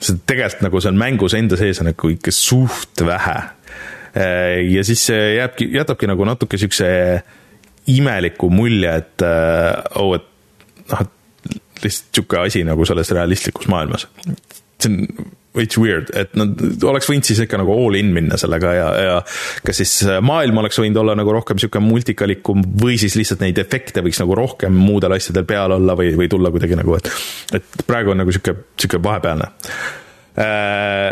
[0.01, 3.39] see tegelikult nagu see on mängus enda sees on nagu ikka suht vähe.
[4.76, 6.91] ja siis see jääbki, jätabki nagu natuke niisuguse
[7.91, 9.24] imeliku mulje, et
[9.99, 10.28] oh, et
[10.91, 14.07] noh, et lihtsalt niisugune asi nagu selles realistlikus maailmas.
[14.82, 18.74] see on veits weird, et nad oleks võinud siis ikka nagu all in minna sellega
[18.76, 19.16] ja, ja
[19.68, 24.04] kas siis maailm oleks võinud olla nagu rohkem niisugune multikalikum või siis lihtsalt neid efekte
[24.06, 27.12] võiks nagu rohkem muudel asjadel peal olla või, või tulla kuidagi nagu, et
[27.60, 29.52] et praegu on nagu niisugune, niisugune vahepealne.
[30.39, 31.10] Äh,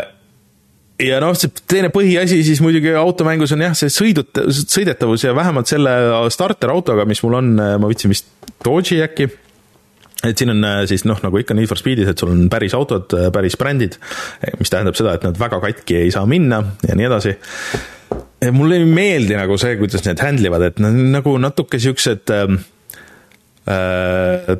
[1.04, 5.68] ja noh, see teine põhiasi siis muidugi automängus on jah, see sõidut-, sõidetavus ja vähemalt
[5.68, 5.92] selle
[6.32, 8.32] starterautoga, mis mul on, ma võtsin vist
[8.64, 9.28] Dodge'i äkki
[10.26, 12.74] et siin on äh, siis noh, nagu ikka Need for Speedis, et sul on päris
[12.76, 13.96] autod, äh, päris brändid,
[14.60, 17.36] mis tähendab seda, et nad väga katki ei saa minna ja nii edasi.
[18.56, 22.60] mulle ei meeldi nagu see, kuidas need handle ivad, et nad nagu natuke siuksed ähm,
[23.68, 24.56] äh,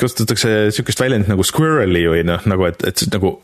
[0.00, 3.38] kasutatakse niisugust väljendit nagu squirrel'i või noh, nagu et, et nagu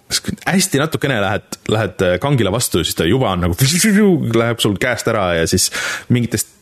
[0.45, 3.57] hästi natukene lähed, lähed kangile vastu, siis ta juba on nagu
[4.43, 5.71] läheb sul käest ära ja siis
[6.13, 6.54] mingitest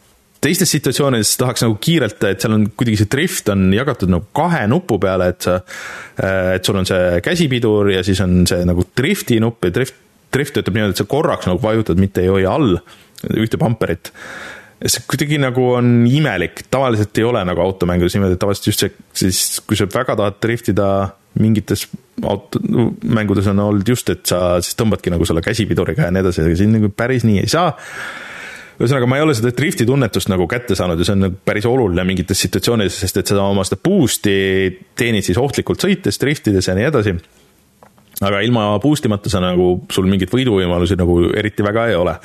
[0.43, 4.65] teistes situatsioonides tahaks nagu kiirelt, et seal on kuidagi see drift on jagatud nagu kahe
[4.71, 5.59] nupu peale, et sa,
[6.57, 10.01] et sul on see käsipidur ja siis on see nagu drifti nupp ja drift,
[10.33, 12.81] drift töötab niimoodi, et sa korraks nagu vajutad, mitte ei hoia all
[13.39, 14.11] ühte pamperit.
[14.83, 18.97] see kuidagi nagu on imelik, tavaliselt ei ole nagu automängudes niimoodi, et tavaliselt just see,
[19.15, 20.89] siis kui sa väga tahad driftida
[21.39, 21.87] mingites
[22.29, 22.61] auto,
[23.07, 26.59] mängudes on olnud just, et sa siis tõmbadki nagu selle käsipiduriga ja nii edasi, aga
[26.59, 27.71] siin nagu päris nii ei saa
[28.83, 31.69] ühesõnaga, ma ei ole seda drifti tunnetust nagu kätte saanud ja see on nagu päris
[31.69, 34.35] oluline mingites situatsioonides, sest et seda oma seda boost'i
[34.99, 37.15] teenid siis ohtlikult sõites, driftides ja nii edasi.
[38.23, 42.19] aga ilma boost imata sa nagu, sul mingeid võiduvõimalusi nagu eriti väga ei ole.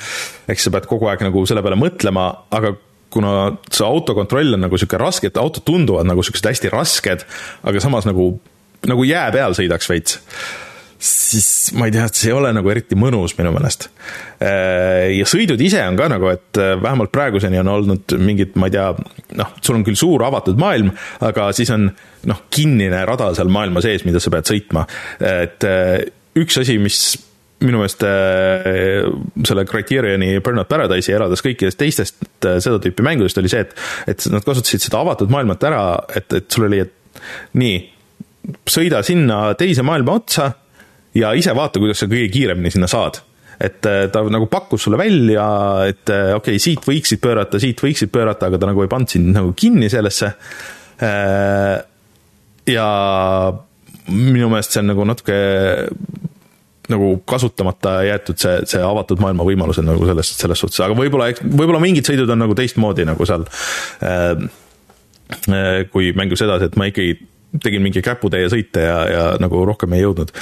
[0.48, 2.74] eks sa pead kogu aeg nagu selle peale mõtlema, aga
[3.10, 3.34] kuna
[3.70, 7.24] see autokontroll on nagu sihuke raske, et autod tunduvad nagu siuksed hästi rasked,
[7.62, 8.32] aga samas nagu,
[8.86, 10.18] nagu jää peal sõidaks veits
[10.98, 13.88] siis ma ei tea, see ei ole nagu eriti mõnus minu meelest.
[14.42, 18.68] Äh, ja sõidud ise on ka nagu, et äh, vähemalt praeguseni on olnud mingid, ma
[18.68, 18.88] ei tea,
[19.38, 20.90] noh, sul on küll suur avatud maailm,
[21.26, 21.88] aga siis on
[22.28, 24.84] noh, kinnine rada seal maailma sees, mida sa pead sõitma.
[25.22, 25.96] et äh,
[26.38, 27.00] üks asi, mis
[27.58, 28.04] minu meelest
[29.48, 33.72] selle Criterioni Burnout Paradise'i eraldas kõikidest teistest seda tüüpi mängudest, oli see, et,
[34.14, 35.80] et nad kasutasid seda avatud maailmat ära,
[36.14, 37.22] et, et sul oli, et
[37.58, 37.80] nii,
[38.70, 40.52] sõida sinna teise maailma otsa
[41.14, 43.22] ja ise vaata, kuidas sa kõige kiiremini sinna saad
[43.58, 45.46] et äh, ta nagu pakkus sulle välja,
[45.90, 49.10] et äh, okei okay,, siit võiksid pöörata, siit võiksid pöörata, aga ta nagu ei pannud
[49.10, 50.30] sind nagu kinni sellesse.
[51.02, 51.74] Äh,
[52.70, 52.88] ja
[54.08, 55.38] minu meelest see on nagu natuke
[56.88, 61.82] nagu kasutamata jäetud see, see avatud maailma võimalused nagu selles, selles suhtes, aga võib-olla, võib-olla
[61.82, 63.44] mingid sõidud on nagu teistmoodi nagu seal
[65.92, 67.18] kui mängus edasi, et ma ikkagi
[67.62, 70.34] tegin mingi käputäie sõite ja, ja nagu rohkem ei jõudnud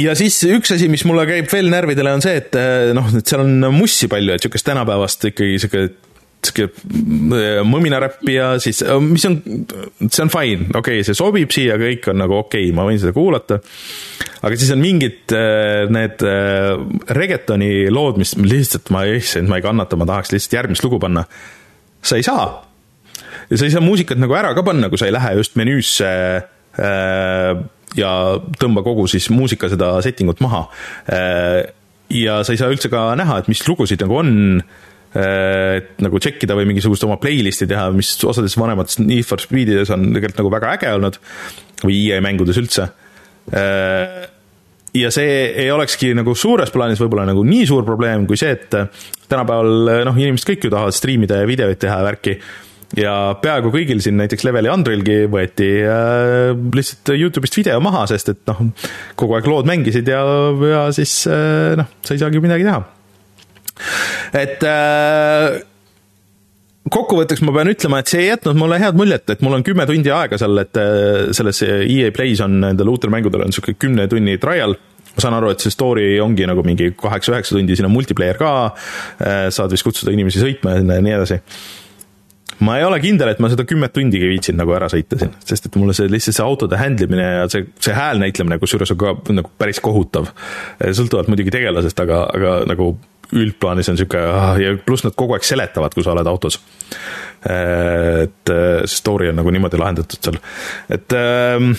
[0.00, 2.56] ja siis üks asi, mis mulle käib veel närvidele, on see, et
[2.96, 5.88] noh, et seal on mussi palju, et niisugust tänapäevast ikkagi sihuke
[6.40, 9.36] sihuke mõminaräppi ja siis, mis on,
[10.06, 13.00] see on fine, okei okay,, see sobib siia, kõik on nagu okei okay,, ma võin
[13.02, 13.60] seda kuulata.
[14.40, 15.34] aga siis on mingid
[15.92, 16.24] need
[17.20, 21.26] regetoni lood, mis lihtsalt ma, issand, ma ei kannata, ma tahaks lihtsalt järgmist lugu panna.
[22.02, 22.69] sa ei saa.
[23.50, 26.10] Ja sa ei saa muusikat nagu ära ka panna, kui sa ei lähe just menüüsse
[26.10, 27.60] äh,
[27.98, 28.12] ja
[28.60, 30.66] tõmba kogu siis muusika seda setting ut maha.
[32.10, 34.32] ja sa ei saa üldse ka näha, et mis lugusid nagu on,
[35.10, 39.90] et nagu check ida või mingisugust oma playlist'i teha, mis osades vanemates Need for Speedides
[39.94, 41.18] on tegelikult nagu väga äge olnud
[41.82, 42.90] või EA mängudes üldse.
[44.94, 48.70] ja see ei olekski nagu suures plaanis võib-olla nagu nii suur probleem kui see, et
[49.30, 52.38] tänapäeval noh, inimesed kõik ju tahavad striimida ja videoid teha ja värki
[52.98, 58.42] ja peaaegu kõigil siin näiteks Leveli Androilgi võeti äh, lihtsalt Youtube'ist video maha, sest et
[58.50, 58.64] noh,
[59.18, 60.22] kogu aeg lood mängisid ja,
[60.72, 62.82] ja siis äh, noh, sa ei saagi midagi teha.
[64.42, 65.60] et äh,
[66.90, 69.86] kokkuvõtteks ma pean ütlema, et see ei jätnud mulle head muljet, et mul on kümme
[69.86, 74.10] tundi aega seal, et äh, selles EA Play's on nendel uutel mängudel on niisugune kümne
[74.10, 74.74] tunni trial
[75.10, 78.50] ma saan aru, et see story ongi nagu mingi kaheksa-üheksa tundi, siin on multiplayer ka,
[79.22, 81.40] äh, saad vist kutsuda inimesi sõitma ja nii edasi
[82.66, 85.68] ma ei ole kindel, et ma seda kümmet tundigi viitsin nagu ära sõita siin, sest
[85.68, 89.00] et mulle see lihtsalt see autode handle imine ja see, see hääl näitlemine, kusjuures on
[89.00, 90.30] ka nagu päris kohutav.
[90.80, 92.92] sõltuvalt muidugi tegelasest, aga, aga nagu
[93.36, 96.58] üldplaanis on sihuke ah, ja pluss nad kogu aeg seletavad, kui sa oled autos.
[97.40, 100.40] et see story on nagu niimoodi lahendatud seal,
[100.92, 101.72] et ähm,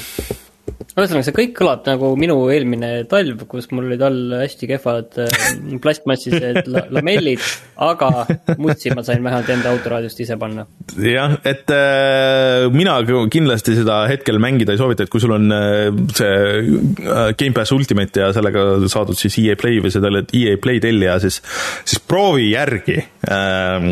[0.82, 5.48] ühesõnaga, see kõik kõlab nagu minu eelmine talv, kus mul olid all hästi kehvad äh,
[5.84, 7.44] plastmassised lamellid,
[7.82, 8.26] aga
[8.62, 10.68] mutsi ma sain vähemalt enda autoraadiost ise panna.
[10.98, 13.00] jah, et äh, mina
[13.32, 18.26] kindlasti seda hetkel mängida ei soovita, et kui sul on äh, see äh, Gamepass Ultimate
[18.26, 21.42] ja sellega saadud siis EA Play või seda oled EA Play tellija, siis,
[21.86, 23.92] siis proovi järgi äh,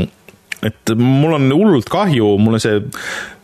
[0.65, 2.79] et mul on hullult kahju, mulle see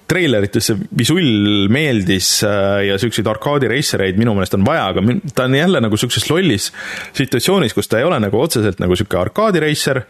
[0.10, 5.04] treilerites see visull meeldis äh, ja siukseid arkaadi racereid minu meelest on vaja, aga
[5.36, 6.72] ta on jälle nagu siukses lollis
[7.18, 10.04] situatsioonis, kus ta ei ole nagu otseselt nagu sihuke arkaadi racer.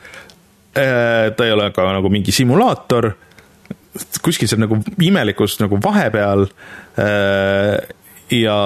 [0.75, 3.13] Äh, ta ei ole ka nagu mingi simulaator,
[4.25, 6.47] kuskil seal nagu imelikus nagu vahepeal.
[6.99, 7.77] Äh,
[8.35, 8.59] ja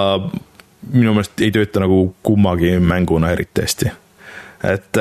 [0.90, 3.94] minu meelest ei tööta nagu kummagi mänguna eriti hästi,
[4.72, 5.00] et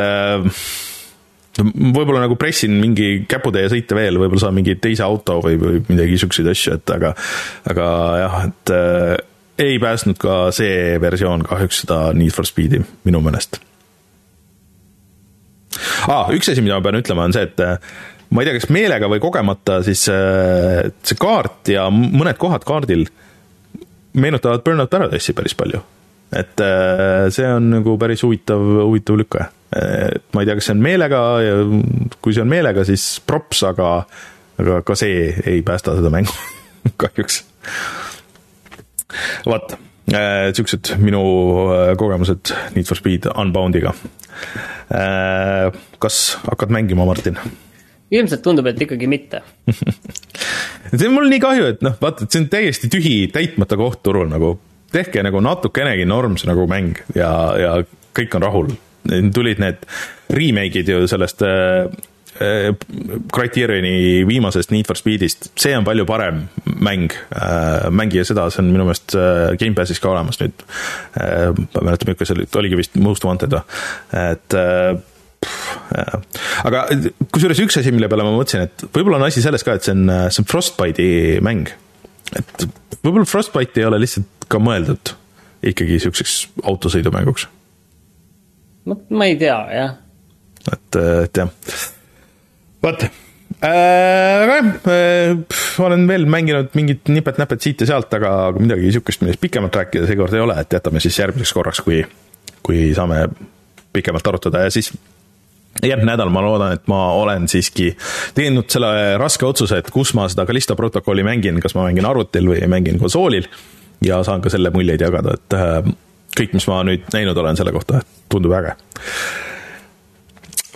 [1.59, 6.19] võib-olla nagu pressin mingi käputäie sõita veel, võib-olla saan mingi teise auto või, või midagi
[6.23, 7.15] siukseid asju, et aga,
[7.73, 7.89] aga
[8.23, 9.15] jah, et äh,
[9.69, 13.59] ei päästnud ka see versioon kahjuks seda Need for Speedi minu meelest
[16.07, 16.31] ah,.
[16.35, 17.77] üks asi, mida ma pean ütlema, on see, et äh,
[18.31, 23.07] ma ei tea, kas meelega või kogemata, siis äh, see kaart ja mõned kohad kaardil
[24.19, 25.83] meenutavad Burnout Paradise'i päris palju.
[26.33, 30.77] et äh, see on nagu päris huvitav, huvitav lükkaja et ma ei tea, kas see
[30.77, 31.57] on meelega ja
[32.25, 33.91] kui see on meelega, siis props, aga,
[34.62, 36.33] aga ka see ei päästa seda mängu
[37.03, 37.43] kahjuks.
[39.49, 39.77] vot,
[40.12, 41.23] äh, siuksed minu
[41.75, 43.95] äh, kogemused Need for Speed Unboundiga.
[44.89, 47.41] Äh, kas hakkad mängima, Martin?
[48.09, 49.43] ilmselt tundub, et ikkagi mitte
[50.97, 54.01] see on mul nii kahju, et noh, vaata, et see on täiesti tühi, täitmata koht
[54.07, 54.55] turul nagu,
[54.95, 57.75] tehke nagu natukenegi normse nagu mäng ja, ja
[58.16, 58.73] kõik on rahul
[59.34, 59.84] tulid need
[60.34, 61.88] remake'id ju sellest äh,
[62.40, 62.70] äh,
[63.34, 68.72] Criterioni viimasest Need for Speedist, see on palju parem mäng, äh, mängige seda, see on
[68.72, 69.16] minu meelest
[69.61, 70.64] Gamepassis ka olemas nüüd.
[71.18, 73.64] ma ei mäleta, milline see oli, oligi vist Most Wanted või,
[74.18, 74.57] et
[75.38, 75.76] pff,
[76.66, 76.86] aga
[77.32, 79.94] kusjuures üks asi, mille peale ma mõtlesin, et võib-olla on asi selles ka, et see
[79.96, 81.70] on, see on Frostbite'i mäng.
[82.36, 82.66] et
[83.03, 85.14] võib-olla Frostbite ei ole lihtsalt ka mõeldud
[85.68, 86.40] ikkagi niisuguseks
[86.70, 87.49] autosõidumänguks
[88.89, 89.97] ma, ma ei tea, jah.
[90.72, 91.51] et, et jah,
[92.84, 93.12] vot äh,
[93.68, 99.43] aga jah, äh, olen veel mänginud mingit nipet-näpet siit ja sealt, aga, midagi niisugust, millest
[99.43, 102.03] pikemalt rääkida seekord ei ole, et jätame siis järgmiseks korraks, kui,
[102.66, 103.26] kui saame
[103.95, 104.93] pikemalt arutada ja siis
[105.82, 107.93] järgmine nädal ma loodan, et ma olen siiski
[108.34, 112.49] teinud selle raske otsuse, et kus ma seda Callisto protokolli mängin, kas ma mängin arvutil
[112.51, 113.47] või mängin konsoolil
[114.05, 115.93] ja saan ka selle muljeid jagada, et äh,
[116.39, 118.76] kõik, mis ma nüüd näinud olen selle kohta, tundub äge.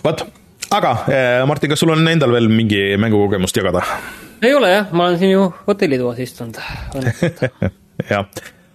[0.03, 0.25] vot,
[0.73, 0.93] aga
[1.49, 3.85] Martin, kas sul on endal veel mingi mängukogemust jagada?
[4.43, 6.59] ei ole jah, ma olen siin ju hotellitoas istunud
[8.13, 8.27] jah,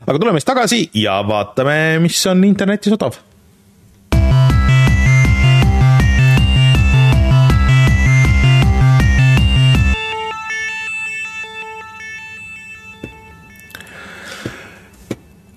[0.07, 3.20] aga tuleme siis tagasi ja vaatame, mis on internetis odav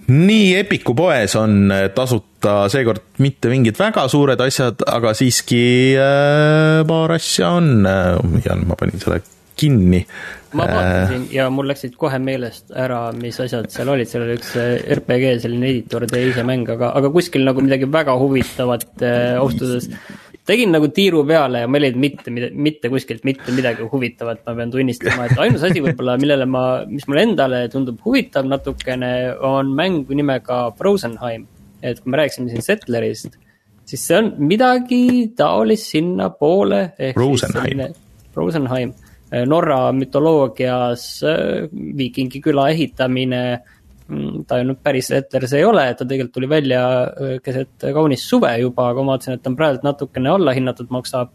[0.08, 5.62] nii Epiku poes on äh, tasuta seekord mitte mingid väga suured asjad, aga siiski
[6.00, 8.42] äh, paar asja on äh,.
[8.46, 9.22] ja ma panin selle
[9.62, 10.02] kinni.
[10.54, 14.40] ma äh, vaatasin ja mul läksid kohe meelest ära, mis asjad seal olid, seal oli
[14.40, 19.38] üks äh, RPG selline editor teise mäng, aga, aga kuskil nagu midagi väga huvitavat äh,
[19.40, 19.90] ausalt öeldes
[20.48, 22.34] tegin nagu tiiru peale ja ma ei leidnud mitte,
[22.68, 27.06] mitte kuskilt mitte midagi huvitavat, ma pean tunnistama, et ainus asi võib-olla, millele ma, mis
[27.10, 29.12] mulle endale tundub huvitav natukene,
[29.48, 31.48] on mäng nimega Frozenheim.
[31.82, 33.38] et kui me rääkisime siin Settlerist,
[33.90, 36.82] siis see on midagi taolist sinnapoole.
[37.16, 37.96] Frozenheim.
[38.36, 38.94] Frozenheim,
[39.48, 41.06] Norra mütoloogias
[41.98, 43.42] viikingi küla ehitamine
[44.48, 46.82] ta ju nüüd päris Settlers ei ole, ta tegelikult tuli välja
[47.44, 51.32] keset kaunist suve juba, aga ma vaatasin, et ta on praegu natukene allahinnatud, maksab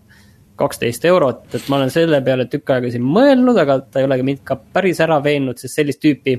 [0.56, 4.26] kaksteist eurot, et ma olen selle peale tükk aega siin mõelnud, aga ta ei olegi
[4.26, 6.36] mind ka päris ära veennud, sest sellist tüüpi,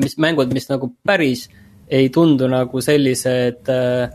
[0.00, 1.46] mis mängud, mis nagu päris
[1.90, 4.12] ei tundu nagu sellised äh,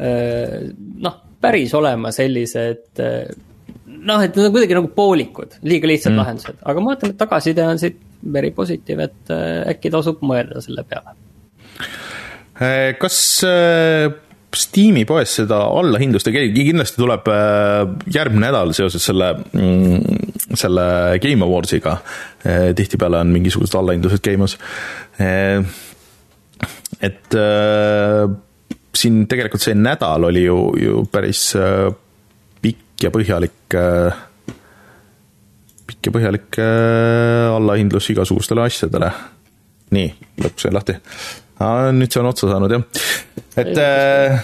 [0.00, 0.56] äh,
[1.04, 3.26] noh, päris olema sellised äh,
[4.08, 6.20] noh, et need on kuidagi nagu poolikud, liiga lihtsad mm.
[6.22, 7.98] lahendused, aga ma vaatan, et tagasiside on siit
[8.32, 11.14] very positiiv, et äh, äkki tasub mõelda selle peale.
[12.58, 14.08] Äh, kas äh,
[14.58, 17.28] Steam'i poes seda allahindlust ei käi, kindlasti tuleb
[18.10, 20.86] järgmine nädal seoses selle, mm, selle
[21.22, 21.98] Game Awardsiga.
[22.74, 24.56] tihtipeale on mingisugused allahindlused käimas.
[27.08, 27.36] et
[28.96, 31.52] siin tegelikult see nädal oli ju, ju päris
[32.98, 33.78] pikk ja põhjalik
[35.88, 39.10] pikk ja põhjalik äh, allahindlus igasugustele asjadele.
[39.94, 40.08] nii,
[40.42, 40.96] lõpuks sai lahti.
[41.96, 42.84] nüüd see on otsa saanud jah,
[43.56, 44.42] et, äh,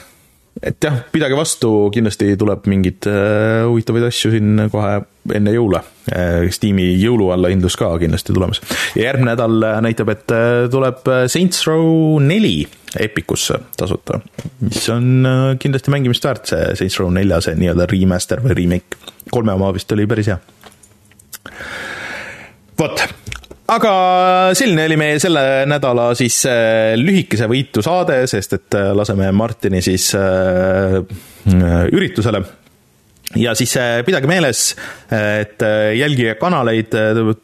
[0.62, 4.96] et jah, pidage vastu, kindlasti tuleb mingeid äh, huvitavaid asju siin kohe
[5.34, 5.82] enne jõule.
[6.52, 8.60] Steam'i jõuluallahindlus ka kindlasti tulemas.
[8.94, 10.34] ja järgmine nädal näitab, et
[10.70, 12.66] tuleb Saints Row neli
[13.00, 14.20] Epicusse tasuta,
[14.60, 15.26] mis on
[15.58, 19.00] kindlasti mängimist väärt, see Saints Row nelja, see nii-öelda remaster või remake.
[19.32, 20.38] kolme oma vist oli päris hea
[22.78, 23.04] vot,
[23.74, 23.94] aga
[24.56, 26.42] selline oli meie selle nädala siis
[27.00, 30.10] lühikese võitu saade, sest et laseme Martini siis
[31.94, 32.44] üritusele
[33.36, 33.74] ja siis
[34.06, 34.66] pidage meeles,
[35.10, 35.62] et
[35.98, 36.94] jälgige kanaleid,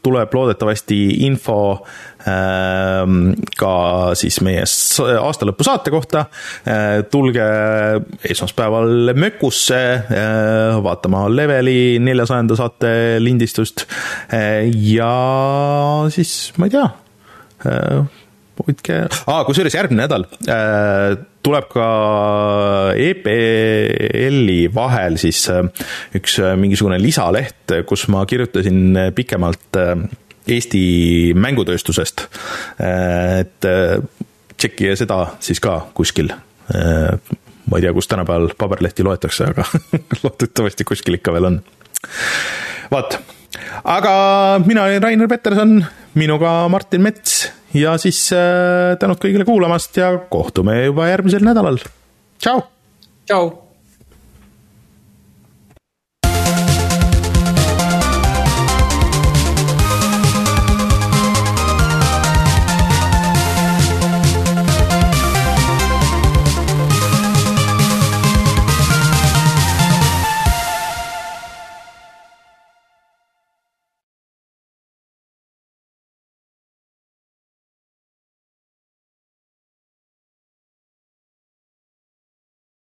[0.03, 1.61] tuleb loodetavasti info
[2.21, 3.73] Ehm, ka
[4.19, 4.63] siis meie
[5.21, 6.25] aastalõpu saate kohta.
[7.11, 7.47] Tulge
[8.29, 9.81] esmaspäeval Mökusse
[10.85, 13.87] vaatama Leveli neljasajanda saate lindistust
[14.91, 15.13] ja
[16.13, 16.87] siis ma ei tea
[18.61, 21.85] hoidke ah,, kusjuures järgmine nädal äh, tuleb ka
[22.95, 25.63] EPL-i vahel siis äh,
[26.17, 29.95] üks äh, mingisugune lisaleht, kus ma kirjutasin pikemalt äh,
[30.47, 32.25] Eesti mängutööstusest.
[32.81, 34.01] et äh,
[34.57, 36.31] tšekkige seda siis ka kuskil.
[36.73, 37.13] Äh,
[37.69, 39.65] ma ei tea, kus tänapäeval paberlehti loetakse, aga
[40.23, 41.61] loodetavasti kuskil ikka veel on.
[42.91, 43.19] vot,
[43.83, 44.13] aga
[44.65, 45.77] mina olin Rainer Peterson,
[46.17, 51.81] minuga Martin Mets ja siis äh, tänud kõigile kuulamast ja kohtume juba järgmisel nädalal.
[52.39, 52.63] tšau.
[53.25, 53.60] tšau